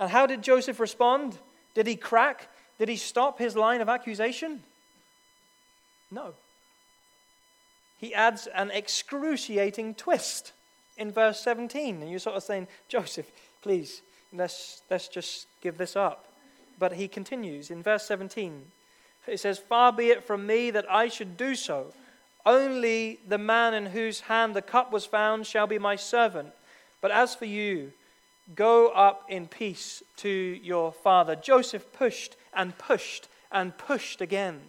And 0.00 0.10
how 0.10 0.26
did 0.26 0.42
Joseph 0.42 0.80
respond? 0.80 1.36
Did 1.74 1.86
he 1.86 1.96
crack? 1.96 2.48
Did 2.78 2.88
he 2.88 2.96
stop 2.96 3.38
his 3.38 3.54
line 3.54 3.80
of 3.80 3.88
accusation? 3.88 4.62
No. 6.12 6.34
He 7.98 8.14
adds 8.14 8.46
an 8.48 8.70
excruciating 8.70 9.94
twist 9.94 10.52
in 10.98 11.10
verse 11.10 11.40
17. 11.40 12.02
And 12.02 12.10
you're 12.10 12.20
sort 12.20 12.36
of 12.36 12.42
saying, 12.42 12.68
Joseph, 12.88 13.30
please, 13.62 14.02
let's, 14.32 14.82
let's 14.90 15.08
just 15.08 15.46
give 15.62 15.78
this 15.78 15.96
up. 15.96 16.28
But 16.78 16.92
he 16.92 17.08
continues 17.08 17.70
in 17.70 17.82
verse 17.82 18.04
17. 18.04 18.62
It 19.26 19.40
says, 19.40 19.58
Far 19.58 19.92
be 19.92 20.08
it 20.08 20.24
from 20.24 20.46
me 20.46 20.70
that 20.70 20.90
I 20.90 21.08
should 21.08 21.36
do 21.36 21.54
so. 21.54 21.94
Only 22.44 23.20
the 23.26 23.38
man 23.38 23.72
in 23.72 23.86
whose 23.86 24.20
hand 24.20 24.54
the 24.54 24.62
cup 24.62 24.92
was 24.92 25.06
found 25.06 25.46
shall 25.46 25.66
be 25.66 25.78
my 25.78 25.96
servant. 25.96 26.52
But 27.00 27.12
as 27.12 27.34
for 27.34 27.44
you, 27.44 27.92
go 28.54 28.88
up 28.88 29.24
in 29.28 29.46
peace 29.46 30.02
to 30.18 30.28
your 30.28 30.92
father. 30.92 31.36
Joseph 31.36 31.92
pushed 31.92 32.36
and 32.52 32.76
pushed 32.76 33.28
and 33.52 33.78
pushed 33.78 34.20
again 34.20 34.60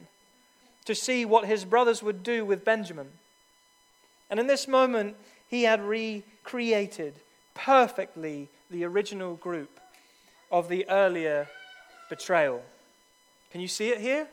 to 0.84 0.96
see 0.96 1.26
what 1.26 1.46
his 1.46 1.66
brothers 1.66 2.04
would 2.04 2.24
do 2.24 2.46
with 2.46 2.66
Benjamin. 2.66 3.08
And 4.30 4.40
in 4.40 4.48
this 4.48 4.68
moment, 4.68 5.16
he 5.48 5.64
had 5.64 5.82
recreated 5.82 7.16
perfectly 7.54 8.50
the 8.70 8.84
original 8.84 9.36
group 9.36 9.80
of 10.52 10.70
the 10.70 10.88
earlier 10.90 11.48
betrayal. 12.10 12.62
Can 13.52 13.62
you 13.62 13.68
see 13.68 13.90
it 13.90 14.00
here? 14.00 14.28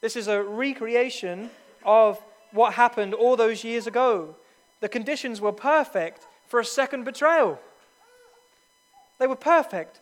This 0.00 0.16
is 0.16 0.28
a 0.28 0.42
recreation 0.42 1.50
of 1.84 2.22
what 2.52 2.74
happened 2.74 3.14
all 3.14 3.36
those 3.36 3.64
years 3.64 3.86
ago. 3.86 4.36
The 4.80 4.88
conditions 4.88 5.40
were 5.40 5.52
perfect 5.52 6.26
for 6.46 6.60
a 6.60 6.64
second 6.64 7.04
betrayal. 7.04 7.60
They 9.18 9.26
were 9.26 9.36
perfect, 9.36 10.00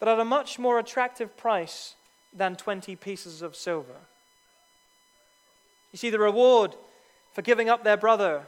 but 0.00 0.08
at 0.08 0.18
a 0.18 0.24
much 0.24 0.58
more 0.58 0.78
attractive 0.78 1.36
price 1.36 1.94
than 2.32 2.56
20 2.56 2.96
pieces 2.96 3.42
of 3.42 3.54
silver. 3.56 3.96
You 5.92 5.96
see, 5.98 6.10
the 6.10 6.18
reward 6.18 6.74
for 7.32 7.42
giving 7.42 7.68
up 7.68 7.84
their 7.84 7.96
brother 7.96 8.42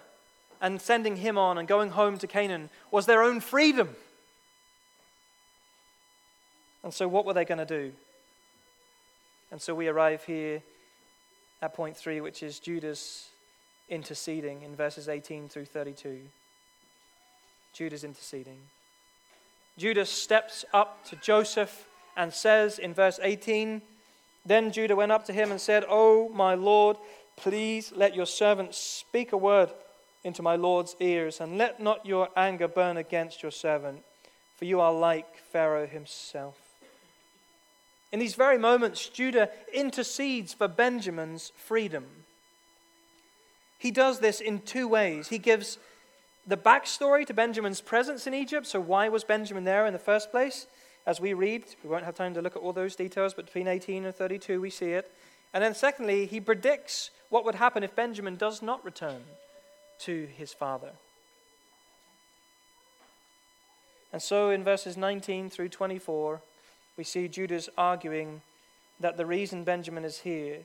and 0.61 0.81
sending 0.81 1.16
him 1.16 1.38
on 1.38 1.59
and 1.59 1.66
going 1.66 1.90
home 1.90 2.18
to 2.18 2.26
Canaan 2.26 2.70
was 2.90 3.07
their 3.07 3.22
own 3.22 3.40
freedom. 3.40 3.90
And 6.83 6.92
so, 6.92 7.09
what 7.09 7.24
were 7.24 7.35
they 7.35 7.44
going 7.44 7.59
to 7.59 7.66
do? 7.66 7.92
And 9.50 9.61
so, 9.61 9.74
we 9.74 9.88
arrive 9.88 10.24
here 10.24 10.62
at 11.62 11.74
point 11.74 11.96
three, 11.96 12.20
which 12.20 12.42
is 12.42 12.59
Judah's 12.59 13.29
interceding 13.88 14.62
in 14.62 14.76
verses 14.76 15.09
18 15.09 15.48
through 15.48 15.66
32. 15.66 16.20
Judah's 17.72 18.05
interceding. 18.05 18.59
Judah's 19.76 20.09
steps 20.09 20.64
up 20.72 21.05
to 21.07 21.16
Joseph 21.16 21.87
and 22.16 22.33
says 22.33 22.79
in 22.79 22.94
verse 22.94 23.20
18, 23.22 23.83
Then 24.44 24.72
Judah 24.72 24.96
went 24.96 25.12
up 25.12 25.24
to 25.26 25.33
him 25.33 25.50
and 25.50 25.61
said, 25.61 25.85
Oh, 25.88 26.29
my 26.31 26.55
Lord, 26.55 26.96
please 27.42 27.92
let 27.94 28.14
your 28.14 28.26
servant 28.26 28.74
speak 28.74 29.33
a 29.33 29.37
word 29.37 29.70
into 30.22 30.42
my 30.42 30.57
Lord's 30.57 30.94
ears, 31.00 31.40
and 31.40 31.57
let 31.57 31.81
not 31.81 32.05
your 32.05 32.29
anger 32.37 32.68
burn 32.68 32.98
against 32.98 33.42
your 33.42 33.53
servant, 33.53 34.03
for 34.57 34.66
you 34.66 34.81
are 34.81 34.92
like 34.92 35.38
Pharaoh 35.50 35.87
himself. 35.87 36.59
In 38.12 38.18
these 38.18 38.35
very 38.35 38.59
moments, 38.59 39.09
Judah 39.09 39.48
intercedes 39.72 40.53
for 40.53 40.68
Benjamin's 40.68 41.53
freedom. 41.57 42.05
He 43.79 43.90
does 43.90 44.18
this 44.18 44.40
in 44.40 44.61
two 44.61 44.87
ways. 44.87 45.29
He 45.29 45.38
gives 45.38 45.79
the 46.46 46.57
backstory 46.57 47.26
to 47.26 47.33
Benjamin's 47.33 47.81
presence 47.81 48.26
in 48.26 48.35
Egypt. 48.35 48.66
So, 48.66 48.81
why 48.81 49.09
was 49.09 49.24
Benjamin 49.24 49.64
there 49.64 49.87
in 49.87 49.94
the 49.94 49.98
first 49.98 50.31
place? 50.31 50.66
As 51.07 51.18
we 51.18 51.33
read, 51.33 51.64
we 51.83 51.88
won't 51.88 52.05
have 52.05 52.14
time 52.14 52.35
to 52.35 52.42
look 52.42 52.57
at 52.57 52.62
all 52.62 52.74
those 52.74 52.94
details, 52.94 53.33
but 53.33 53.46
between 53.46 53.68
18 53.68 54.05
and 54.05 54.14
32, 54.14 54.61
we 54.61 54.68
see 54.68 54.90
it. 54.90 55.11
And 55.52 55.62
then, 55.62 55.74
secondly, 55.74 56.26
he 56.26 56.40
predicts 56.40 57.10
what 57.28 57.44
would 57.44 57.56
happen 57.56 57.82
if 57.82 57.96
Benjamin 57.96 58.36
does 58.36 58.62
not 58.62 58.84
return 58.84 59.22
to 60.00 60.26
his 60.36 60.52
father. 60.52 60.92
And 64.12 64.22
so, 64.22 64.50
in 64.50 64.64
verses 64.64 64.96
19 64.96 65.50
through 65.50 65.68
24, 65.68 66.40
we 66.96 67.04
see 67.04 67.28
Judah's 67.28 67.68
arguing 67.78 68.42
that 68.98 69.16
the 69.16 69.26
reason 69.26 69.64
Benjamin 69.64 70.04
is 70.04 70.20
here 70.20 70.58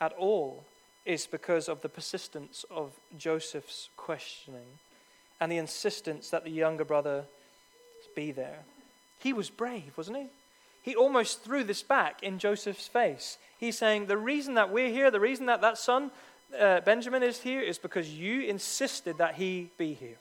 at 0.00 0.12
all 0.12 0.64
is 1.04 1.26
because 1.26 1.68
of 1.68 1.80
the 1.80 1.88
persistence 1.88 2.64
of 2.70 2.92
Joseph's 3.18 3.88
questioning 3.96 4.78
and 5.40 5.50
the 5.50 5.56
insistence 5.56 6.30
that 6.30 6.44
the 6.44 6.50
younger 6.50 6.84
brother 6.84 7.24
be 8.14 8.32
there. 8.32 8.60
He 9.18 9.32
was 9.32 9.50
brave, 9.50 9.92
wasn't 9.96 10.18
he? 10.18 10.26
He 10.82 10.94
almost 10.94 11.42
threw 11.42 11.64
this 11.64 11.82
back 11.82 12.22
in 12.22 12.38
Joseph's 12.38 12.86
face. 12.86 13.38
He's 13.60 13.76
saying, 13.76 14.06
The 14.06 14.16
reason 14.16 14.54
that 14.54 14.72
we're 14.72 14.88
here, 14.88 15.10
the 15.10 15.20
reason 15.20 15.46
that 15.46 15.60
that 15.60 15.76
son, 15.76 16.10
uh, 16.58 16.80
Benjamin, 16.80 17.22
is 17.22 17.40
here, 17.40 17.60
is 17.60 17.78
because 17.78 18.10
you 18.10 18.40
insisted 18.40 19.18
that 19.18 19.34
he 19.34 19.70
be 19.76 19.92
here. 19.92 20.16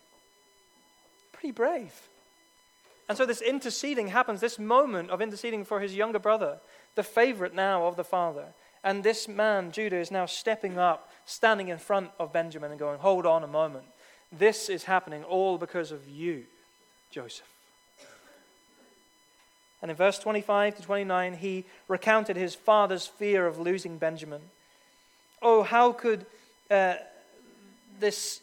Pretty 1.31 1.51
brave. 1.51 1.93
And 3.07 3.17
so 3.17 3.25
this 3.25 3.41
interceding 3.41 4.09
happens, 4.09 4.41
this 4.41 4.59
moment 4.59 5.09
of 5.09 5.21
interceding 5.21 5.65
for 5.65 5.79
his 5.79 5.95
younger 5.95 6.19
brother, 6.19 6.59
the 6.95 7.01
favorite 7.01 7.55
now 7.55 7.87
of 7.87 7.95
the 7.95 8.03
father. 8.03 8.45
And 8.83 9.03
this 9.03 9.27
man, 9.27 9.71
Judah, 9.71 9.97
is 9.97 10.11
now 10.11 10.25
stepping 10.25 10.77
up, 10.77 11.09
standing 11.25 11.69
in 11.69 11.77
front 11.77 12.11
of 12.19 12.33
Benjamin 12.33 12.71
and 12.71 12.79
going, 12.79 12.99
Hold 12.99 13.25
on 13.25 13.43
a 13.43 13.47
moment. 13.47 13.85
This 14.31 14.69
is 14.69 14.83
happening 14.83 15.23
all 15.23 15.57
because 15.57 15.91
of 15.91 16.07
you. 16.07 16.43
Joseph. 17.09 17.47
And 19.81 19.89
in 19.89 19.97
verse 19.97 20.19
25 20.19 20.75
to 20.77 20.81
29, 20.81 21.35
he 21.35 21.65
recounted 21.87 22.35
his 22.35 22.53
father's 22.53 23.07
fear 23.07 23.47
of 23.47 23.59
losing 23.59 23.97
Benjamin. 23.97 24.41
Oh, 25.41 25.63
how 25.63 25.93
could 25.93 26.25
uh, 26.69 26.95
this 27.99 28.41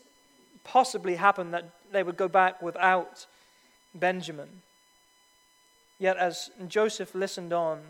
possibly 0.64 1.16
happen 1.16 1.50
that 1.50 1.68
they 1.92 2.02
would 2.02 2.16
go 2.16 2.28
back 2.28 2.62
without 2.62 3.26
Benjamin? 3.94 4.48
Yet, 5.98 6.16
as 6.16 6.50
Joseph 6.68 7.14
listened 7.14 7.52
on, 7.52 7.80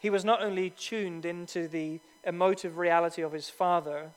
he 0.00 0.10
was 0.10 0.24
not 0.24 0.42
only 0.42 0.70
tuned 0.70 1.24
into 1.24 1.66
the 1.66 2.00
emotive 2.24 2.78
reality 2.78 3.22
of 3.22 3.32
his 3.32 3.48
father, 3.48 4.10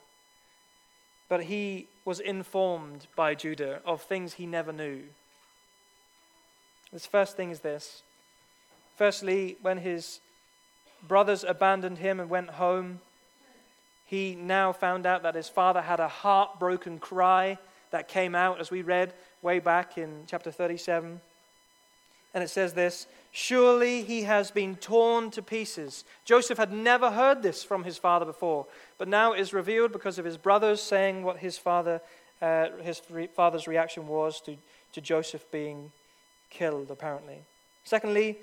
but 1.30 1.44
he 1.44 1.88
was 2.06 2.20
informed 2.20 3.08
by 3.16 3.36
Judah 3.36 3.82
of 3.86 4.02
things 4.02 4.34
he 4.34 4.46
never 4.46 4.72
knew. 4.72 5.04
This 6.92 7.06
first 7.06 7.36
thing 7.36 7.52
is 7.52 7.60
this. 7.60 8.02
Firstly, 8.98 9.58
when 9.62 9.78
his 9.78 10.20
brothers 11.08 11.44
abandoned 11.44 12.00
him 12.00 12.20
and 12.20 12.30
went 12.30 12.50
home, 12.50 13.00
he 14.06 14.36
now 14.36 14.74
found 14.74 15.06
out 15.06 15.22
that 15.24 15.36
his 15.36 15.48
father 15.48 15.82
had 15.82 16.00
a 16.00 16.08
heartbroken 16.08 16.98
cry 16.98 17.60
that 17.92 18.08
came 18.08 18.34
out, 18.34 18.60
as 18.60 18.72
we 18.72 18.82
read 18.82 19.14
way 19.42 19.60
back 19.60 19.98
in 19.98 20.24
chapter 20.28 20.50
37. 20.50 21.22
And 22.34 22.44
it 22.44 22.50
says 22.50 22.74
this 22.74 23.06
Surely 23.32 24.02
he 24.02 24.24
has 24.24 24.50
been 24.50 24.76
torn 24.76 25.30
to 25.32 25.44
pieces. 25.44 26.04
Joseph 26.26 26.58
had 26.58 26.72
never 26.72 27.12
heard 27.12 27.44
this 27.44 27.64
from 27.64 27.84
his 27.84 28.00
father 28.00 28.26
before, 28.26 28.66
but 28.98 29.08
now 29.08 29.34
it 29.34 29.40
is 29.40 29.54
revealed 29.54 29.92
because 29.92 30.18
of 30.18 30.26
his 30.26 30.38
brothers 30.38 30.82
saying 30.82 31.24
what 31.24 31.38
his, 31.38 31.58
father, 31.58 32.02
uh, 32.42 32.70
his 32.82 33.00
father's 33.36 33.68
reaction 33.68 34.08
was 34.08 34.42
to, 34.42 34.58
to 34.94 35.02
Joseph 35.02 35.46
being 35.52 35.92
killed, 36.50 36.90
apparently. 36.90 37.38
Secondly, 37.84 38.38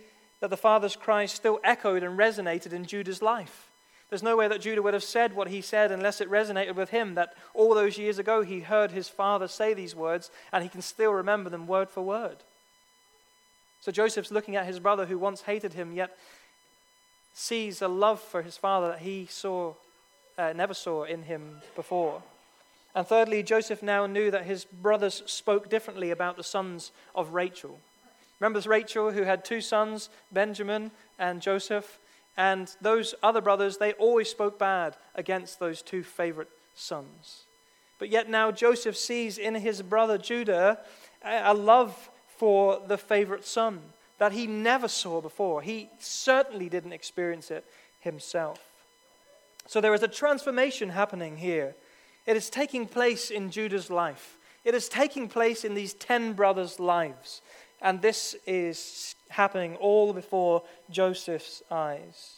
that 0.44 0.50
the 0.50 0.56
father's 0.58 0.94
cry 0.94 1.24
still 1.24 1.58
echoed 1.64 2.02
and 2.02 2.18
resonated 2.18 2.74
in 2.74 2.84
Judah's 2.84 3.22
life. 3.22 3.70
There's 4.10 4.22
no 4.22 4.36
way 4.36 4.46
that 4.46 4.60
Judah 4.60 4.82
would 4.82 4.92
have 4.92 5.02
said 5.02 5.34
what 5.34 5.48
he 5.48 5.62
said 5.62 5.90
unless 5.90 6.20
it 6.20 6.30
resonated 6.30 6.74
with 6.74 6.90
him, 6.90 7.14
that 7.14 7.32
all 7.54 7.74
those 7.74 7.96
years 7.96 8.18
ago 8.18 8.42
he 8.42 8.60
heard 8.60 8.90
his 8.90 9.08
father 9.08 9.48
say 9.48 9.72
these 9.72 9.96
words 9.96 10.30
and 10.52 10.62
he 10.62 10.68
can 10.68 10.82
still 10.82 11.12
remember 11.12 11.48
them 11.48 11.66
word 11.66 11.88
for 11.88 12.02
word. 12.02 12.36
So 13.80 13.90
Joseph's 13.90 14.30
looking 14.30 14.54
at 14.54 14.66
his 14.66 14.80
brother 14.80 15.06
who 15.06 15.18
once 15.18 15.40
hated 15.40 15.72
him, 15.72 15.94
yet 15.94 16.14
sees 17.32 17.80
a 17.80 17.88
love 17.88 18.20
for 18.20 18.42
his 18.42 18.58
father 18.58 18.88
that 18.88 18.98
he 18.98 19.26
saw, 19.30 19.72
uh, 20.36 20.52
never 20.54 20.74
saw 20.74 21.04
in 21.04 21.22
him 21.22 21.62
before. 21.74 22.22
And 22.94 23.06
thirdly, 23.06 23.42
Joseph 23.42 23.82
now 23.82 24.04
knew 24.04 24.30
that 24.30 24.44
his 24.44 24.66
brothers 24.66 25.22
spoke 25.24 25.70
differently 25.70 26.10
about 26.10 26.36
the 26.36 26.44
sons 26.44 26.92
of 27.14 27.32
Rachel. 27.32 27.80
Remember 28.40 28.60
Rachel, 28.68 29.12
who 29.12 29.22
had 29.22 29.44
two 29.44 29.60
sons, 29.60 30.08
Benjamin 30.32 30.90
and 31.18 31.40
Joseph? 31.40 31.98
And 32.36 32.74
those 32.80 33.14
other 33.22 33.40
brothers, 33.40 33.78
they 33.78 33.92
always 33.92 34.28
spoke 34.28 34.58
bad 34.58 34.96
against 35.14 35.60
those 35.60 35.82
two 35.82 36.02
favorite 36.02 36.50
sons. 36.74 37.44
But 37.98 38.08
yet 38.08 38.28
now 38.28 38.50
Joseph 38.50 38.96
sees 38.96 39.38
in 39.38 39.54
his 39.54 39.82
brother 39.82 40.18
Judah 40.18 40.80
a 41.24 41.54
love 41.54 42.10
for 42.36 42.82
the 42.86 42.98
favorite 42.98 43.46
son 43.46 43.80
that 44.18 44.32
he 44.32 44.46
never 44.46 44.88
saw 44.88 45.20
before. 45.20 45.62
He 45.62 45.88
certainly 45.98 46.68
didn't 46.68 46.92
experience 46.92 47.50
it 47.50 47.64
himself. 48.00 48.60
So 49.66 49.80
there 49.80 49.94
is 49.94 50.02
a 50.02 50.08
transformation 50.08 50.90
happening 50.90 51.36
here. 51.36 51.74
It 52.26 52.36
is 52.36 52.50
taking 52.50 52.86
place 52.86 53.30
in 53.30 53.50
Judah's 53.50 53.90
life, 53.90 54.36
it 54.64 54.74
is 54.74 54.88
taking 54.88 55.28
place 55.28 55.64
in 55.64 55.74
these 55.74 55.94
ten 55.94 56.32
brothers' 56.32 56.80
lives. 56.80 57.42
And 57.80 58.00
this 58.00 58.34
is 58.46 59.14
happening 59.28 59.76
all 59.76 60.12
before 60.12 60.62
Joseph's 60.90 61.62
eyes. 61.70 62.36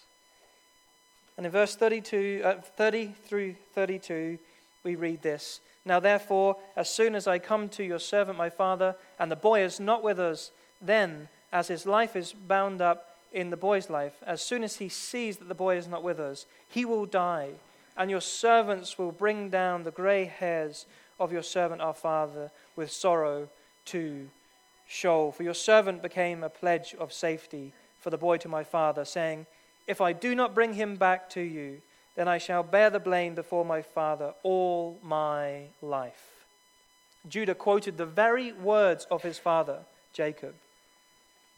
And 1.36 1.46
in 1.46 1.52
verse 1.52 1.76
32, 1.76 2.42
uh, 2.44 2.54
30 2.76 3.14
through 3.26 3.54
32, 3.74 4.38
we 4.82 4.94
read 4.96 5.22
this 5.22 5.60
now, 5.86 6.00
therefore, 6.00 6.56
as 6.74 6.90
soon 6.90 7.14
as 7.14 7.28
I 7.28 7.38
come 7.38 7.68
to 7.70 7.84
your 7.84 8.00
servant 8.00 8.36
my 8.36 8.50
father, 8.50 8.96
and 9.20 9.30
the 9.30 9.36
boy 9.36 9.62
is 9.62 9.78
not 9.78 10.02
with 10.02 10.18
us, 10.18 10.50
then, 10.82 11.28
as 11.52 11.68
his 11.68 11.86
life 11.86 12.16
is 12.16 12.32
bound 12.32 12.82
up 12.82 13.16
in 13.32 13.50
the 13.50 13.56
boy's 13.56 13.88
life, 13.88 14.14
as 14.26 14.42
soon 14.42 14.64
as 14.64 14.78
he 14.78 14.88
sees 14.88 15.36
that 15.36 15.46
the 15.46 15.54
boy 15.54 15.76
is 15.76 15.86
not 15.86 16.02
with 16.02 16.18
us, 16.18 16.44
he 16.68 16.84
will 16.84 17.06
die, 17.06 17.50
and 17.96 18.10
your 18.10 18.20
servants 18.20 18.98
will 18.98 19.12
bring 19.12 19.48
down 19.48 19.84
the 19.84 19.92
gray 19.92 20.24
hairs 20.24 20.86
of 21.20 21.32
your 21.32 21.44
servant 21.44 21.80
our 21.80 21.94
father 21.94 22.50
with 22.74 22.90
sorrow 22.90 23.48
to 23.84 24.28
Sheol. 24.86 25.32
For 25.32 25.42
your 25.42 25.54
servant 25.54 26.02
became 26.02 26.42
a 26.42 26.48
pledge 26.48 26.94
of 26.98 27.12
safety 27.12 27.72
for 28.00 28.10
the 28.10 28.18
boy 28.18 28.38
to 28.38 28.48
my 28.48 28.64
father, 28.64 29.04
saying, 29.04 29.46
If 29.86 30.00
I 30.00 30.12
do 30.12 30.34
not 30.34 30.54
bring 30.54 30.74
him 30.74 30.96
back 30.96 31.28
to 31.30 31.40
you, 31.40 31.80
then 32.14 32.28
I 32.28 32.38
shall 32.38 32.62
bear 32.62 32.90
the 32.90 32.98
blame 32.98 33.34
before 33.34 33.64
my 33.64 33.82
father 33.82 34.32
all 34.42 34.98
my 35.02 35.64
life. 35.82 36.46
Judah 37.28 37.54
quoted 37.54 37.96
the 37.96 38.06
very 38.06 38.52
words 38.52 39.06
of 39.10 39.22
his 39.22 39.38
father, 39.38 39.80
Jacob, 40.12 40.54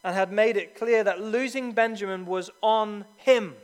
and 0.03 0.15
had 0.15 0.31
made 0.31 0.57
it 0.57 0.75
clear 0.75 1.03
that 1.03 1.21
losing 1.21 1.71
Benjamin 1.71 2.25
was 2.25 2.49
on 2.61 3.05
him. 3.17 3.55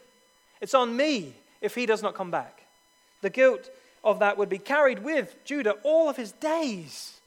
It's 0.62 0.74
on 0.74 0.96
me 0.96 1.34
if 1.62 1.76
he 1.76 1.86
does 1.86 2.02
not 2.04 2.16
come 2.16 2.32
back. 2.32 2.66
The 3.22 3.30
guilt 3.30 3.70
of 4.04 4.20
that 4.20 4.38
would 4.38 4.50
be 4.50 4.60
carried 4.60 5.04
with 5.04 5.44
Judah 5.44 5.76
all 5.84 6.08
of 6.08 6.18
his 6.18 6.32
days. 6.32 7.20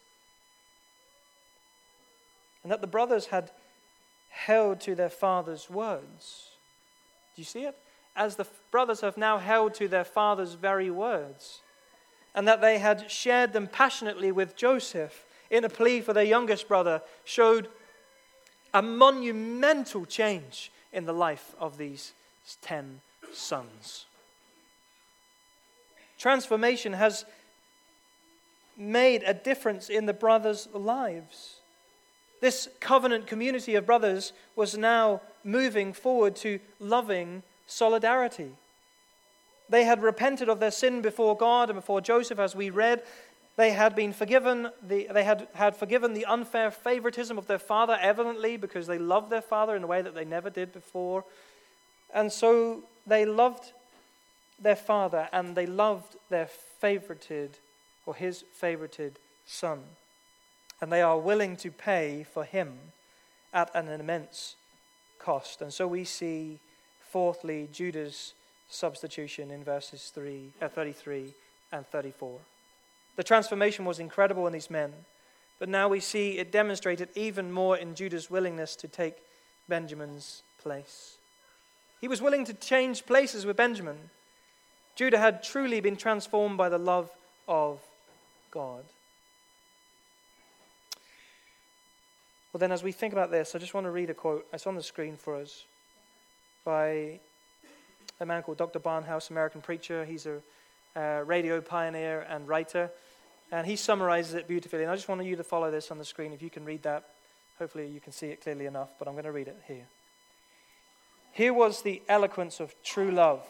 And 2.68 2.72
that 2.72 2.82
the 2.82 2.86
brothers 2.86 3.26
had 3.26 3.50
held 4.28 4.80
to 4.82 4.94
their 4.94 5.08
father's 5.08 5.70
words. 5.70 6.50
Do 7.34 7.40
you 7.40 7.46
see 7.46 7.64
it? 7.64 7.74
as 8.18 8.34
the 8.34 8.46
brothers 8.72 9.00
have 9.00 9.16
now 9.16 9.38
held 9.38 9.72
to 9.74 9.86
their 9.86 10.04
father's 10.04 10.54
very 10.54 10.90
words, 10.90 11.60
and 12.34 12.46
that 12.48 12.60
they 12.60 12.78
had 12.78 13.08
shared 13.10 13.52
them 13.52 13.68
passionately 13.68 14.32
with 14.32 14.56
Joseph 14.56 15.24
in 15.48 15.64
a 15.64 15.68
plea 15.68 16.00
for 16.00 16.12
their 16.12 16.24
youngest 16.24 16.66
brother, 16.66 17.00
showed 17.24 17.68
a 18.74 18.82
monumental 18.82 20.04
change 20.04 20.72
in 20.92 21.06
the 21.06 21.12
life 21.12 21.54
of 21.60 21.78
these 21.78 22.12
ten 22.60 23.00
sons. 23.32 24.04
Transformation 26.18 26.94
has 26.94 27.24
made 28.76 29.22
a 29.24 29.32
difference 29.32 29.88
in 29.88 30.06
the 30.06 30.12
brothers' 30.12 30.68
lives. 30.74 31.57
This 32.40 32.68
covenant 32.80 33.26
community 33.26 33.74
of 33.74 33.86
brothers 33.86 34.32
was 34.54 34.76
now 34.76 35.20
moving 35.44 35.92
forward 35.92 36.36
to 36.36 36.60
loving 36.78 37.42
solidarity. 37.66 38.52
They 39.68 39.84
had 39.84 40.02
repented 40.02 40.48
of 40.48 40.60
their 40.60 40.70
sin 40.70 41.02
before 41.02 41.36
God 41.36 41.68
and 41.68 41.78
before 41.78 42.00
Joseph, 42.00 42.38
as 42.38 42.56
we 42.56 42.70
read. 42.70 43.02
They 43.56 43.70
had 43.70 43.96
been 43.96 44.12
forgiven, 44.12 44.70
the, 44.86 45.08
they 45.12 45.24
had, 45.24 45.48
had 45.54 45.76
forgiven 45.76 46.14
the 46.14 46.24
unfair 46.26 46.70
favoritism 46.70 47.36
of 47.36 47.48
their 47.48 47.58
father, 47.58 47.98
evidently, 48.00 48.56
because 48.56 48.86
they 48.86 48.98
loved 48.98 49.30
their 49.30 49.42
father 49.42 49.74
in 49.74 49.82
a 49.82 49.86
way 49.86 50.00
that 50.00 50.14
they 50.14 50.24
never 50.24 50.48
did 50.48 50.72
before. 50.72 51.24
And 52.14 52.32
so 52.32 52.84
they 53.06 53.26
loved 53.26 53.72
their 54.60 54.76
father 54.76 55.28
and 55.32 55.56
they 55.56 55.66
loved 55.66 56.16
their 56.30 56.48
favorited 56.82 57.50
or 58.06 58.14
his 58.14 58.44
favorited 58.60 59.12
son. 59.44 59.82
And 60.80 60.92
they 60.92 61.02
are 61.02 61.18
willing 61.18 61.56
to 61.56 61.70
pay 61.70 62.24
for 62.32 62.44
him 62.44 62.78
at 63.52 63.74
an 63.74 63.88
immense 63.88 64.56
cost. 65.18 65.60
And 65.60 65.72
so 65.72 65.86
we 65.86 66.04
see 66.04 66.60
Fourthly, 67.10 67.68
Judah's 67.72 68.34
substitution 68.68 69.50
in 69.50 69.64
verses 69.64 70.12
3, 70.14 70.50
uh, 70.60 70.68
33 70.68 71.32
and 71.72 71.86
34. 71.86 72.38
The 73.16 73.24
transformation 73.24 73.84
was 73.84 73.98
incredible 73.98 74.46
in 74.46 74.52
these 74.52 74.70
men, 74.70 74.92
but 75.58 75.70
now 75.70 75.88
we 75.88 76.00
see 76.00 76.38
it 76.38 76.52
demonstrated 76.52 77.08
even 77.14 77.50
more 77.50 77.76
in 77.76 77.94
Judah's 77.94 78.30
willingness 78.30 78.76
to 78.76 78.88
take 78.88 79.16
Benjamin's 79.68 80.42
place. 80.62 81.16
He 82.00 82.08
was 82.08 82.22
willing 82.22 82.44
to 82.44 82.54
change 82.54 83.06
places 83.06 83.46
with 83.46 83.56
Benjamin. 83.56 84.10
Judah 84.94 85.18
had 85.18 85.42
truly 85.42 85.80
been 85.80 85.96
transformed 85.96 86.58
by 86.58 86.68
the 86.68 86.78
love 86.78 87.10
of 87.48 87.80
God. 88.50 88.84
Well, 92.52 92.58
then, 92.58 92.72
as 92.72 92.82
we 92.82 92.92
think 92.92 93.12
about 93.12 93.30
this, 93.30 93.54
I 93.54 93.58
just 93.58 93.74
want 93.74 93.84
to 93.84 93.90
read 93.90 94.08
a 94.08 94.14
quote. 94.14 94.46
It's 94.52 94.66
on 94.66 94.74
the 94.74 94.82
screen 94.82 95.16
for 95.16 95.36
us 95.36 95.64
by 96.64 97.20
a 98.20 98.26
man 98.26 98.42
called 98.42 98.56
Dr. 98.56 98.80
Barnhouse, 98.80 99.30
American 99.30 99.60
preacher. 99.60 100.04
He's 100.04 100.26
a 100.26 100.40
uh, 100.96 101.22
radio 101.24 101.60
pioneer 101.60 102.26
and 102.28 102.48
writer. 102.48 102.90
And 103.52 103.66
he 103.66 103.76
summarizes 103.76 104.34
it 104.34 104.48
beautifully. 104.48 104.82
And 104.82 104.90
I 104.90 104.94
just 104.94 105.08
want 105.08 105.22
you 105.24 105.36
to 105.36 105.44
follow 105.44 105.70
this 105.70 105.90
on 105.90 105.98
the 105.98 106.04
screen. 106.04 106.32
If 106.32 106.42
you 106.42 106.50
can 106.50 106.64
read 106.64 106.82
that, 106.84 107.04
hopefully 107.58 107.86
you 107.86 108.00
can 108.00 108.12
see 108.12 108.28
it 108.28 108.42
clearly 108.42 108.66
enough, 108.66 108.90
but 108.98 109.08
I'm 109.08 109.14
going 109.14 109.24
to 109.24 109.32
read 109.32 109.48
it 109.48 109.60
here. 109.66 109.86
Here 111.32 111.52
was 111.52 111.82
the 111.82 112.02
eloquence 112.08 112.60
of 112.60 112.74
true 112.82 113.10
love. 113.10 113.44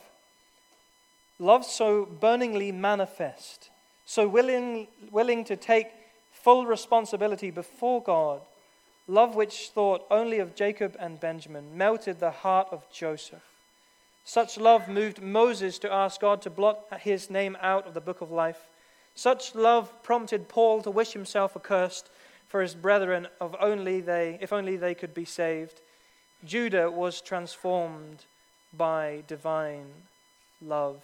Love 1.38 1.64
so 1.64 2.04
burningly 2.04 2.72
manifest, 2.72 3.70
so 4.04 4.26
willing, 4.26 4.88
willing 5.12 5.44
to 5.44 5.56
take 5.56 5.86
full 6.32 6.66
responsibility 6.66 7.50
before 7.50 8.02
God 8.02 8.40
Love 9.10 9.34
which 9.34 9.70
thought 9.70 10.04
only 10.10 10.38
of 10.38 10.54
Jacob 10.54 10.94
and 11.00 11.18
Benjamin 11.18 11.76
melted 11.76 12.20
the 12.20 12.30
heart 12.30 12.68
of 12.70 12.84
Joseph. 12.92 13.42
Such 14.22 14.58
love 14.58 14.86
moved 14.86 15.22
Moses 15.22 15.78
to 15.78 15.90
ask 15.90 16.20
God 16.20 16.42
to 16.42 16.50
blot 16.50 16.84
his 17.00 17.30
name 17.30 17.56
out 17.62 17.86
of 17.86 17.94
the 17.94 18.02
book 18.02 18.20
of 18.20 18.30
life. 18.30 18.68
Such 19.14 19.54
love 19.54 19.90
prompted 20.02 20.50
Paul 20.50 20.82
to 20.82 20.90
wish 20.90 21.14
himself 21.14 21.56
accursed 21.56 22.10
for 22.46 22.60
his 22.60 22.74
brethren 22.74 23.28
of 23.40 23.56
only 23.58 24.02
they, 24.02 24.36
if 24.42 24.52
only 24.52 24.76
they 24.76 24.94
could 24.94 25.14
be 25.14 25.24
saved. 25.24 25.80
Judah 26.44 26.90
was 26.90 27.22
transformed 27.22 28.26
by 28.76 29.22
divine 29.26 29.86
love. 30.60 31.02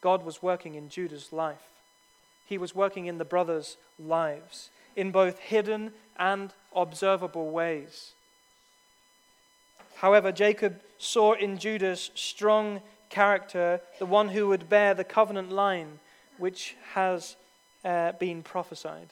God 0.00 0.24
was 0.24 0.40
working 0.40 0.76
in 0.76 0.88
Judah's 0.88 1.32
life. 1.32 1.68
He 2.46 2.56
was 2.56 2.76
working 2.76 3.06
in 3.06 3.18
the 3.18 3.24
brothers' 3.24 3.76
lives 3.98 4.70
in 4.98 5.12
both 5.12 5.38
hidden 5.38 5.92
and 6.18 6.52
observable 6.74 7.50
ways. 7.50 8.12
However, 9.94 10.32
Jacob 10.32 10.80
saw 10.98 11.34
in 11.34 11.58
Judah's 11.58 12.10
strong 12.16 12.82
character 13.08 13.80
the 14.00 14.06
one 14.06 14.28
who 14.30 14.48
would 14.48 14.68
bear 14.68 14.94
the 14.94 15.04
covenant 15.04 15.52
line 15.52 16.00
which 16.36 16.74
has 16.94 17.36
uh, 17.84 18.12
been 18.12 18.42
prophesied. 18.42 19.08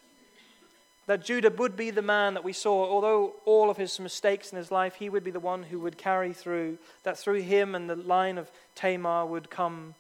That 1.07 1.25
Judah 1.25 1.51
would 1.51 1.77
be 1.77 1.91
the 1.91 2.03
man 2.03 2.35
that 2.35 2.43
we 2.43 2.53
saw, 2.53 2.91
although 2.91 3.35
all 3.45 3.71
of 3.71 3.77
his 3.77 4.01
mistakes 4.01 4.51
in 4.51 4.59
his 4.59 4.73
life, 4.73 4.97
he 4.97 5.09
would 5.09 5.23
be 5.23 5.31
the 5.31 5.39
one 5.39 5.63
who 5.63 5.79
would 5.81 5.97
carry 5.97 6.33
through, 6.33 6.79
that 7.05 7.17
through 7.17 7.43
him 7.43 7.77
and 7.77 7.89
the 7.89 7.95
line 7.95 8.39
of 8.39 8.51
Tamar 8.75 9.25
would 9.25 9.51
come 9.51 9.95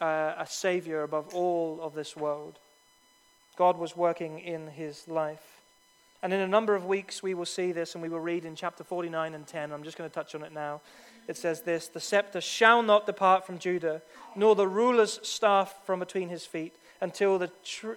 uh, 0.00 0.32
a 0.38 0.46
savior 0.46 1.02
above 1.02 1.34
all 1.34 1.78
of 1.82 1.94
this 1.94 2.16
world. 2.16 2.58
God 3.56 3.78
was 3.78 3.96
working 3.96 4.38
in 4.38 4.68
his 4.68 5.08
life. 5.08 5.62
And 6.22 6.32
in 6.32 6.40
a 6.40 6.48
number 6.48 6.74
of 6.74 6.86
weeks, 6.86 7.22
we 7.22 7.34
will 7.34 7.46
see 7.46 7.72
this 7.72 7.94
and 7.94 8.02
we 8.02 8.08
will 8.08 8.20
read 8.20 8.44
in 8.44 8.54
chapter 8.54 8.84
49 8.84 9.34
and 9.34 9.46
10. 9.46 9.72
I'm 9.72 9.82
just 9.82 9.96
going 9.96 10.08
to 10.08 10.14
touch 10.14 10.34
on 10.34 10.42
it 10.42 10.52
now. 10.52 10.80
It 11.28 11.36
says 11.36 11.62
this 11.62 11.88
The 11.88 12.00
scepter 12.00 12.40
shall 12.40 12.82
not 12.82 13.06
depart 13.06 13.46
from 13.46 13.58
Judah, 13.58 14.02
nor 14.34 14.54
the 14.54 14.68
ruler's 14.68 15.20
staff 15.22 15.74
from 15.84 16.00
between 16.00 16.28
his 16.28 16.44
feet, 16.44 16.74
until 17.00 17.38
the, 17.38 17.50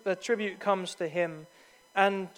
the 0.03 0.15
tribute 0.15 0.59
comes 0.59 0.95
to 0.95 1.07
him, 1.07 1.47
and 1.95 2.29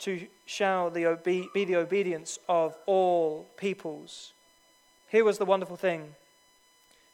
to 0.00 0.26
shall 0.44 0.90
the 0.90 1.06
obe- 1.06 1.52
be 1.52 1.64
the 1.64 1.76
obedience 1.76 2.38
of 2.48 2.76
all 2.86 3.48
peoples. 3.56 4.32
Here 5.08 5.24
was 5.24 5.38
the 5.38 5.44
wonderful 5.44 5.76
thing 5.76 6.14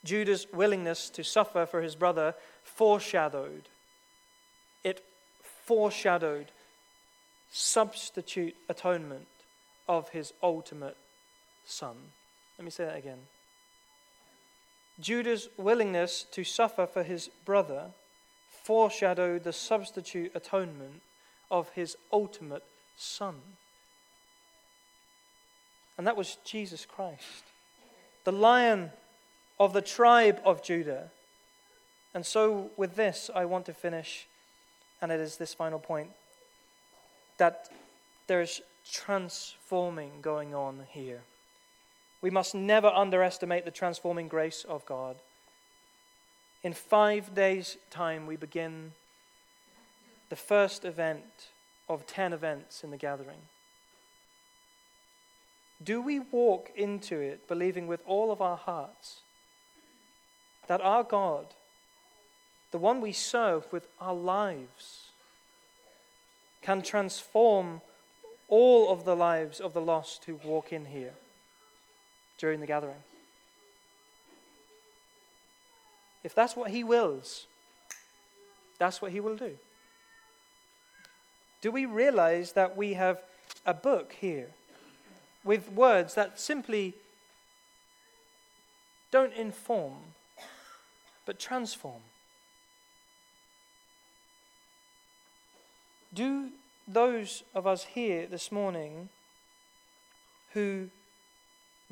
Judah's 0.04 0.46
willingness 0.52 1.10
to 1.10 1.22
suffer 1.22 1.66
for 1.66 1.80
his 1.82 1.94
brother 1.94 2.34
foreshadowed. 2.62 3.68
It 4.82 5.04
foreshadowed 5.64 6.46
substitute 7.50 8.54
atonement 8.68 9.26
of 9.88 10.08
his 10.10 10.32
ultimate 10.42 10.96
son. 11.66 11.96
Let 12.58 12.64
me 12.64 12.70
say 12.70 12.84
that 12.84 12.96
again. 12.96 13.18
Judah's 15.00 15.48
willingness 15.56 16.24
to 16.32 16.44
suffer 16.44 16.86
for 16.86 17.02
his 17.02 17.28
brother 17.44 17.86
foreshadowed 18.62 19.44
the 19.44 19.52
substitute 19.52 20.30
atonement 20.34 21.02
of 21.50 21.70
his 21.70 21.96
ultimate 22.12 22.64
son. 22.96 23.34
And 25.98 26.06
that 26.06 26.16
was 26.16 26.38
Jesus 26.44 26.86
Christ, 26.86 27.44
the 28.24 28.32
lion 28.32 28.90
of 29.58 29.72
the 29.72 29.82
tribe 29.82 30.40
of 30.44 30.62
Judah. 30.62 31.10
And 32.14 32.24
so, 32.24 32.70
with 32.76 32.94
this, 32.94 33.30
I 33.34 33.44
want 33.44 33.66
to 33.66 33.74
finish, 33.74 34.26
and 35.02 35.12
it 35.12 35.20
is 35.20 35.36
this 35.36 35.52
final 35.52 35.80
point 35.80 36.10
that 37.36 37.68
there's 38.28 38.62
transforming 38.90 40.12
going 40.22 40.54
on 40.54 40.84
here. 40.88 41.20
We 42.22 42.30
must 42.30 42.54
never 42.54 42.86
underestimate 42.86 43.64
the 43.64 43.70
transforming 43.72 44.28
grace 44.28 44.64
of 44.66 44.86
God. 44.86 45.16
In 46.62 46.72
five 46.72 47.34
days' 47.34 47.76
time, 47.90 48.26
we 48.28 48.36
begin 48.36 48.92
the 50.28 50.36
first 50.36 50.84
event 50.84 51.48
of 51.88 52.06
ten 52.06 52.32
events 52.32 52.84
in 52.84 52.92
the 52.92 52.96
gathering. 52.96 53.40
Do 55.82 56.00
we 56.00 56.20
walk 56.20 56.70
into 56.76 57.18
it 57.18 57.48
believing 57.48 57.88
with 57.88 58.02
all 58.06 58.30
of 58.30 58.40
our 58.40 58.56
hearts 58.56 59.22
that 60.68 60.80
our 60.80 61.02
God, 61.02 61.46
the 62.72 62.78
one 62.78 63.00
we 63.00 63.12
serve 63.12 63.70
with 63.70 63.86
our 64.00 64.14
lives, 64.14 65.10
can 66.62 66.80
transform 66.80 67.82
all 68.48 68.90
of 68.90 69.04
the 69.04 69.14
lives 69.14 69.60
of 69.60 69.74
the 69.74 69.80
lost 69.80 70.24
who 70.24 70.36
walk 70.44 70.72
in 70.72 70.86
here 70.86 71.12
during 72.38 72.60
the 72.60 72.66
gathering. 72.66 73.02
If 76.24 76.34
that's 76.34 76.56
what 76.56 76.70
He 76.70 76.82
wills, 76.82 77.46
that's 78.78 79.02
what 79.02 79.12
He 79.12 79.20
will 79.20 79.36
do. 79.36 79.58
Do 81.60 81.70
we 81.70 81.84
realize 81.84 82.52
that 82.52 82.76
we 82.76 82.94
have 82.94 83.22
a 83.66 83.74
book 83.74 84.14
here 84.18 84.48
with 85.44 85.70
words 85.70 86.14
that 86.14 86.40
simply 86.40 86.94
don't 89.10 89.34
inform, 89.34 89.98
but 91.26 91.38
transform? 91.38 92.02
Do 96.14 96.50
those 96.86 97.42
of 97.54 97.66
us 97.66 97.84
here 97.84 98.26
this 98.26 98.52
morning 98.52 99.08
who 100.52 100.90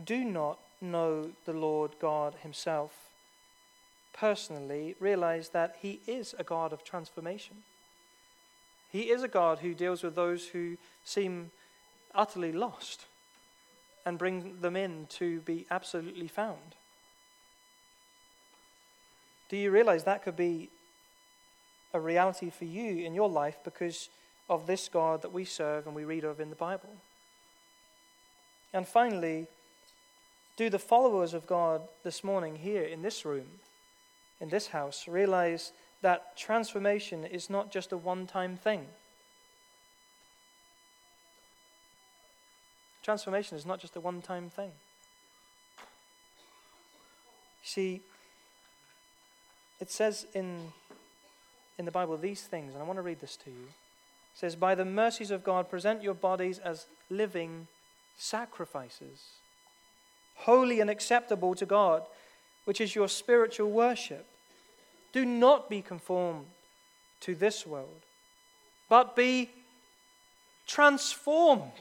do 0.02 0.24
not 0.24 0.58
know 0.80 1.30
the 1.46 1.54
Lord 1.54 1.92
God 2.00 2.34
Himself 2.42 2.92
personally 4.12 4.94
realize 5.00 5.50
that 5.50 5.76
He 5.80 6.00
is 6.06 6.34
a 6.38 6.44
God 6.44 6.72
of 6.72 6.84
transformation? 6.84 7.56
He 8.90 9.10
is 9.10 9.22
a 9.22 9.28
God 9.28 9.60
who 9.60 9.72
deals 9.72 10.02
with 10.02 10.14
those 10.14 10.48
who 10.48 10.76
seem 11.04 11.50
utterly 12.14 12.52
lost 12.52 13.06
and 14.04 14.18
bring 14.18 14.60
them 14.60 14.76
in 14.76 15.06
to 15.10 15.40
be 15.40 15.66
absolutely 15.70 16.28
found. 16.28 16.74
Do 19.48 19.56
you 19.56 19.70
realize 19.70 20.04
that 20.04 20.22
could 20.22 20.36
be 20.36 20.68
a 21.92 22.00
reality 22.00 22.50
for 22.50 22.64
you 22.64 23.04
in 23.04 23.14
your 23.14 23.28
life 23.28 23.58
because 23.64 24.08
of 24.48 24.66
this 24.66 24.88
God 24.88 25.22
that 25.22 25.32
we 25.32 25.44
serve 25.44 25.86
and 25.86 25.94
we 25.94 26.04
read 26.04 26.24
of 26.24 26.40
in 26.40 26.50
the 26.50 26.56
Bible. 26.56 26.90
And 28.72 28.86
finally, 28.86 29.46
do 30.56 30.70
the 30.70 30.78
followers 30.78 31.34
of 31.34 31.46
God 31.46 31.82
this 32.04 32.22
morning 32.22 32.56
here 32.56 32.82
in 32.82 33.02
this 33.02 33.24
room, 33.24 33.46
in 34.40 34.48
this 34.48 34.68
house, 34.68 35.08
realize 35.08 35.72
that 36.02 36.36
transformation 36.36 37.24
is 37.24 37.50
not 37.50 37.70
just 37.70 37.92
a 37.92 37.96
one 37.96 38.26
time 38.26 38.56
thing? 38.56 38.86
Transformation 43.02 43.56
is 43.56 43.66
not 43.66 43.80
just 43.80 43.96
a 43.96 44.00
one 44.00 44.20
time 44.20 44.50
thing. 44.50 44.72
See, 47.62 48.02
it 49.80 49.90
says 49.90 50.26
in 50.34 50.72
in 51.80 51.86
the 51.86 51.90
Bible 51.90 52.16
these 52.16 52.42
things, 52.42 52.74
and 52.74 52.82
I 52.82 52.86
want 52.86 52.98
to 52.98 53.02
read 53.02 53.20
this 53.20 53.36
to 53.36 53.50
you. 53.50 53.64
It 53.64 54.38
says, 54.38 54.54
By 54.54 54.76
the 54.76 54.84
mercies 54.84 55.32
of 55.32 55.42
God, 55.42 55.68
present 55.68 56.02
your 56.02 56.14
bodies 56.14 56.60
as 56.60 56.86
living 57.08 57.66
sacrifices, 58.16 59.30
holy 60.36 60.80
and 60.80 60.88
acceptable 60.88 61.56
to 61.56 61.66
God, 61.66 62.02
which 62.66 62.80
is 62.80 62.94
your 62.94 63.08
spiritual 63.08 63.70
worship. 63.70 64.26
Do 65.12 65.24
not 65.24 65.68
be 65.68 65.82
conformed 65.82 66.46
to 67.22 67.34
this 67.34 67.66
world, 67.66 68.02
but 68.88 69.16
be 69.16 69.50
transformed 70.66 71.72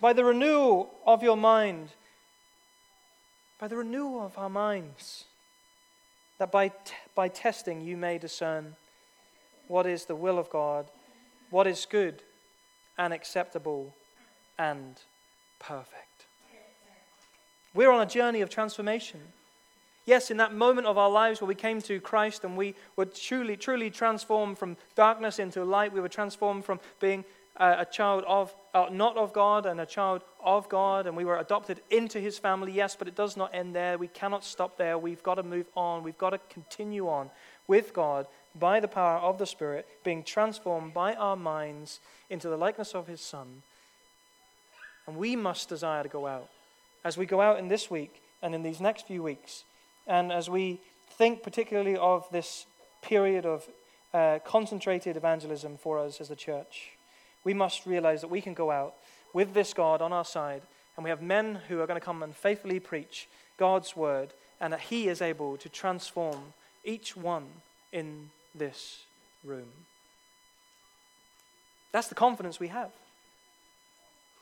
by 0.00 0.12
the 0.12 0.24
renewal 0.24 0.90
of 1.06 1.22
your 1.22 1.36
mind, 1.36 1.90
by 3.60 3.68
the 3.68 3.76
renewal 3.76 4.24
of 4.24 4.36
our 4.38 4.50
minds 4.50 5.26
that 6.40 6.50
by, 6.50 6.68
t- 6.68 6.94
by 7.14 7.28
testing 7.28 7.82
you 7.82 7.98
may 7.98 8.16
discern 8.16 8.74
what 9.68 9.86
is 9.86 10.06
the 10.06 10.16
will 10.16 10.38
of 10.38 10.48
God, 10.48 10.86
what 11.50 11.66
is 11.66 11.86
good 11.88 12.22
and 12.96 13.12
acceptable 13.12 13.94
and 14.58 14.98
perfect. 15.58 16.24
We're 17.74 17.90
on 17.90 18.00
a 18.00 18.06
journey 18.06 18.40
of 18.40 18.48
transformation. 18.48 19.20
Yes, 20.06 20.30
in 20.30 20.38
that 20.38 20.54
moment 20.54 20.86
of 20.86 20.96
our 20.96 21.10
lives 21.10 21.42
where 21.42 21.48
we 21.48 21.54
came 21.54 21.82
to 21.82 22.00
Christ 22.00 22.42
and 22.42 22.56
we 22.56 22.74
were 22.96 23.04
truly, 23.04 23.54
truly 23.54 23.90
transformed 23.90 24.56
from 24.56 24.78
darkness 24.96 25.38
into 25.38 25.62
light, 25.62 25.92
we 25.92 26.00
were 26.00 26.08
transformed 26.08 26.64
from 26.64 26.80
being 27.00 27.22
a 27.56 27.84
child 27.84 28.24
of, 28.26 28.54
uh, 28.72 28.86
not 28.90 29.16
of 29.16 29.32
God 29.32 29.66
and 29.66 29.80
a 29.80 29.86
child 29.86 30.22
of 30.42 30.68
God, 30.68 31.06
and 31.06 31.16
we 31.16 31.24
were 31.24 31.38
adopted 31.38 31.80
into 31.90 32.18
his 32.18 32.38
family, 32.38 32.72
yes, 32.72 32.96
but 32.96 33.08
it 33.08 33.14
does 33.14 33.36
not 33.36 33.54
end 33.54 33.74
there. 33.74 33.98
We 33.98 34.08
cannot 34.08 34.44
stop 34.44 34.78
there. 34.78 34.96
We've 34.96 35.22
got 35.22 35.34
to 35.34 35.42
move 35.42 35.66
on. 35.76 36.02
We've 36.02 36.16
got 36.16 36.30
to 36.30 36.38
continue 36.48 37.08
on 37.08 37.30
with 37.66 37.92
God 37.92 38.26
by 38.58 38.80
the 38.80 38.88
power 38.88 39.18
of 39.18 39.38
the 39.38 39.46
Spirit, 39.46 39.86
being 40.04 40.22
transformed 40.22 40.94
by 40.94 41.14
our 41.14 41.36
minds 41.36 42.00
into 42.30 42.48
the 42.48 42.56
likeness 42.56 42.94
of 42.94 43.06
His 43.06 43.20
Son. 43.20 43.62
And 45.06 45.16
we 45.16 45.36
must 45.36 45.68
desire 45.68 46.02
to 46.02 46.08
go 46.08 46.26
out. 46.26 46.48
As 47.04 47.16
we 47.16 47.26
go 47.26 47.40
out 47.40 47.58
in 47.58 47.68
this 47.68 47.90
week 47.90 48.22
and 48.42 48.54
in 48.54 48.62
these 48.62 48.80
next 48.80 49.06
few 49.06 49.22
weeks, 49.22 49.64
and 50.06 50.32
as 50.32 50.48
we 50.48 50.80
think 51.10 51.42
particularly 51.42 51.96
of 51.96 52.26
this 52.30 52.66
period 53.02 53.44
of 53.44 53.68
uh, 54.12 54.38
concentrated 54.44 55.16
evangelism 55.16 55.76
for 55.76 55.98
us 55.98 56.20
as 56.20 56.30
a 56.30 56.36
church, 56.36 56.92
we 57.44 57.54
must 57.54 57.86
realize 57.86 58.20
that 58.20 58.28
we 58.28 58.40
can 58.40 58.54
go 58.54 58.70
out 58.70 58.94
with 59.32 59.54
this 59.54 59.72
God 59.72 60.02
on 60.02 60.12
our 60.12 60.24
side, 60.24 60.62
and 60.96 61.04
we 61.04 61.10
have 61.10 61.22
men 61.22 61.60
who 61.68 61.80
are 61.80 61.86
going 61.86 62.00
to 62.00 62.04
come 62.04 62.22
and 62.22 62.34
faithfully 62.34 62.80
preach 62.80 63.28
God's 63.56 63.96
word, 63.96 64.30
and 64.60 64.72
that 64.72 64.80
He 64.80 65.08
is 65.08 65.22
able 65.22 65.56
to 65.58 65.68
transform 65.68 66.54
each 66.84 67.16
one 67.16 67.46
in 67.92 68.30
this 68.54 69.04
room. 69.44 69.68
That's 71.92 72.08
the 72.08 72.14
confidence 72.14 72.60
we 72.60 72.68
have 72.68 72.90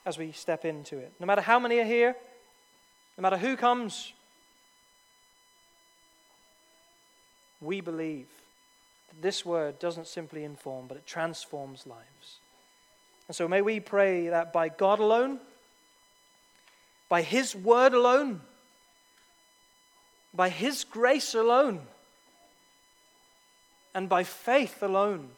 as 0.05 0.19
we 0.19 0.33
step 0.33 0.65
into 0.65 0.99
it. 0.99 1.13
No 1.21 1.27
matter 1.27 1.43
how 1.43 1.59
many 1.59 1.79
are 1.79 1.85
here, 1.85 2.17
no 3.17 3.23
matter 3.23 3.37
who 3.37 3.57
comes, 3.57 4.13
we 7.61 7.81
believe 7.81 8.27
that 9.09 9.23
this 9.23 9.45
word 9.45 9.79
doesn't 9.79 10.07
simply 10.07 10.45
inform, 10.45 10.87
but 10.87 10.97
it 10.97 11.07
transforms 11.07 11.87
lives. 11.87 12.39
And 13.29 13.37
so 13.37 13.47
may 13.47 13.63
we 13.63 13.79
pray 13.79 14.29
that 14.29 14.53
by 14.53 14.71
God 14.71 14.99
alone, 14.99 15.39
by 17.09 17.23
His 17.23 17.55
word 17.55 17.93
alone, 17.93 18.41
by 20.35 20.49
His 20.49 20.85
grace 20.85 21.35
alone, 21.35 21.81
and 23.95 24.09
by 24.09 24.25
faith 24.25 24.83
alone, 24.83 25.29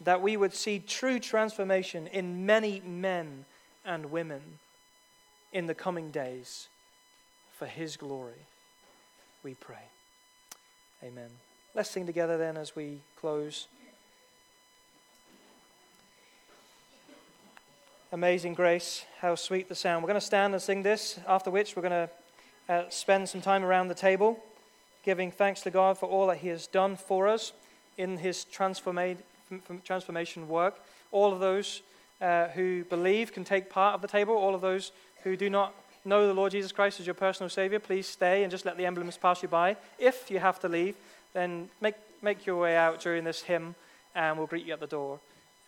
that 0.00 0.20
we 0.20 0.36
would 0.36 0.54
see 0.54 0.78
true 0.78 1.18
transformation 1.18 2.06
in 2.08 2.44
many 2.44 2.80
men 2.80 3.46
and 3.84 4.10
women 4.10 4.42
in 5.52 5.66
the 5.66 5.74
coming 5.74 6.10
days 6.10 6.68
for 7.58 7.66
His 7.66 7.96
glory. 7.96 8.46
We 9.42 9.54
pray. 9.54 9.76
Amen. 11.02 11.30
Let's 11.74 11.90
sing 11.90 12.06
together 12.06 12.36
then 12.36 12.56
as 12.56 12.76
we 12.76 13.00
close. 13.16 13.68
Amazing 18.14 18.54
grace, 18.54 19.04
how 19.20 19.34
sweet 19.34 19.68
the 19.68 19.74
sound. 19.74 20.04
We're 20.04 20.06
going 20.06 20.20
to 20.20 20.24
stand 20.24 20.54
and 20.54 20.62
sing 20.62 20.84
this, 20.84 21.18
after 21.26 21.50
which 21.50 21.74
we're 21.74 21.82
going 21.82 22.06
to 22.06 22.72
uh, 22.72 22.88
spend 22.88 23.28
some 23.28 23.40
time 23.40 23.64
around 23.64 23.88
the 23.88 23.94
table 23.96 24.38
giving 25.04 25.32
thanks 25.32 25.62
to 25.62 25.70
God 25.72 25.98
for 25.98 26.08
all 26.08 26.28
that 26.28 26.36
He 26.36 26.46
has 26.46 26.68
done 26.68 26.94
for 26.94 27.26
us 27.26 27.52
in 27.98 28.18
His 28.18 28.44
transformation 28.44 29.18
work. 30.48 30.76
All 31.10 31.32
of 31.32 31.40
those 31.40 31.82
uh, 32.20 32.46
who 32.50 32.84
believe 32.84 33.32
can 33.32 33.42
take 33.42 33.68
part 33.68 33.96
of 33.96 34.00
the 34.00 34.06
table. 34.06 34.36
All 34.36 34.54
of 34.54 34.60
those 34.60 34.92
who 35.24 35.36
do 35.36 35.50
not 35.50 35.74
know 36.04 36.28
the 36.28 36.34
Lord 36.34 36.52
Jesus 36.52 36.70
Christ 36.70 37.00
as 37.00 37.06
your 37.06 37.14
personal 37.14 37.50
Savior, 37.50 37.80
please 37.80 38.06
stay 38.06 38.44
and 38.44 38.50
just 38.52 38.64
let 38.64 38.76
the 38.76 38.86
emblems 38.86 39.16
pass 39.16 39.42
you 39.42 39.48
by. 39.48 39.76
If 39.98 40.30
you 40.30 40.38
have 40.38 40.60
to 40.60 40.68
leave, 40.68 40.94
then 41.32 41.68
make, 41.80 41.96
make 42.22 42.46
your 42.46 42.60
way 42.60 42.76
out 42.76 43.00
during 43.00 43.24
this 43.24 43.42
hymn 43.42 43.74
and 44.14 44.38
we'll 44.38 44.46
greet 44.46 44.64
you 44.64 44.72
at 44.72 44.78
the 44.78 44.86
door 44.86 45.18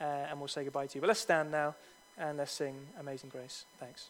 uh, 0.00 0.04
and 0.04 0.38
we'll 0.38 0.46
say 0.46 0.62
goodbye 0.62 0.86
to 0.86 0.94
you. 0.94 1.00
But 1.00 1.08
let's 1.08 1.18
stand 1.18 1.50
now 1.50 1.74
and 2.18 2.38
let's 2.38 2.52
sing 2.52 2.74
Amazing 2.98 3.30
Grace. 3.30 3.64
Thanks. 3.78 4.08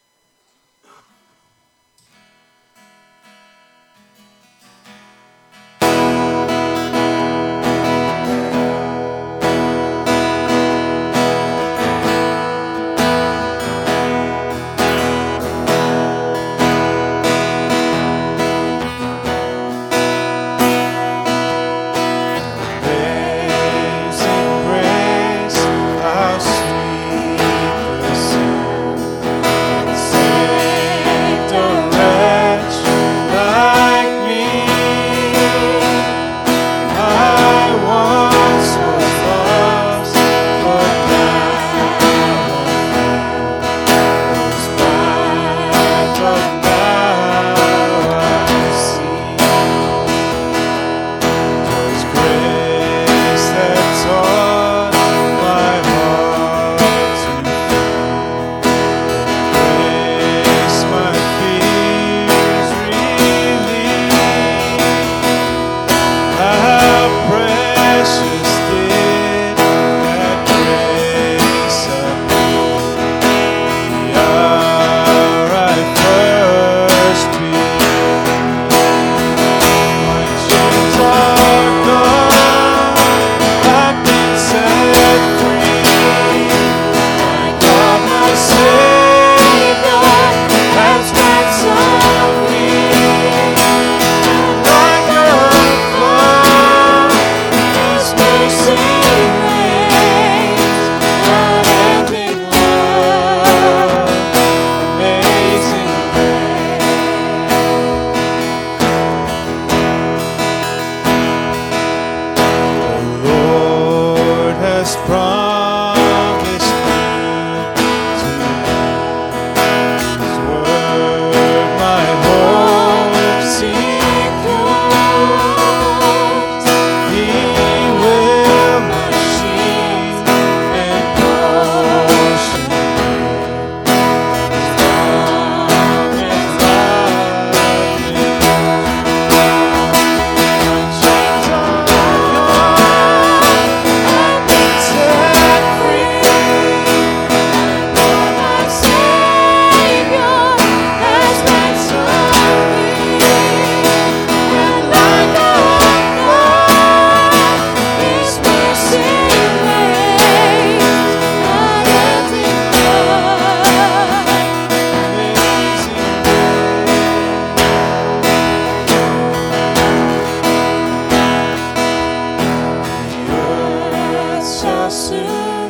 sin 174.89 175.69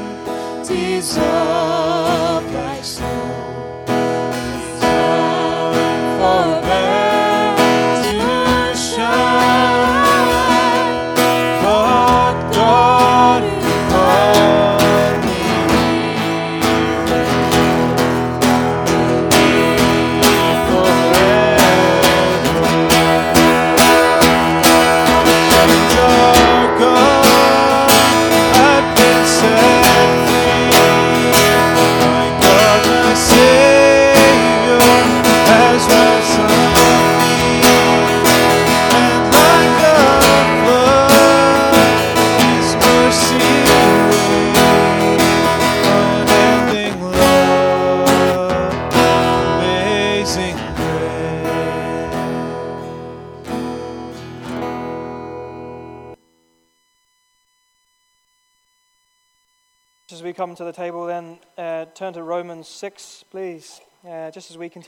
desire. 0.68 1.87
To 60.58 60.64
the 60.64 60.74
table, 60.74 61.06
then 61.06 61.38
uh, 61.56 61.86
turn 61.94 62.14
to 62.14 62.24
Romans 62.24 62.68
6, 62.68 63.26
please, 63.30 63.80
uh, 64.08 64.32
just 64.32 64.50
as 64.50 64.58
we 64.58 64.70
continue. 64.70 64.86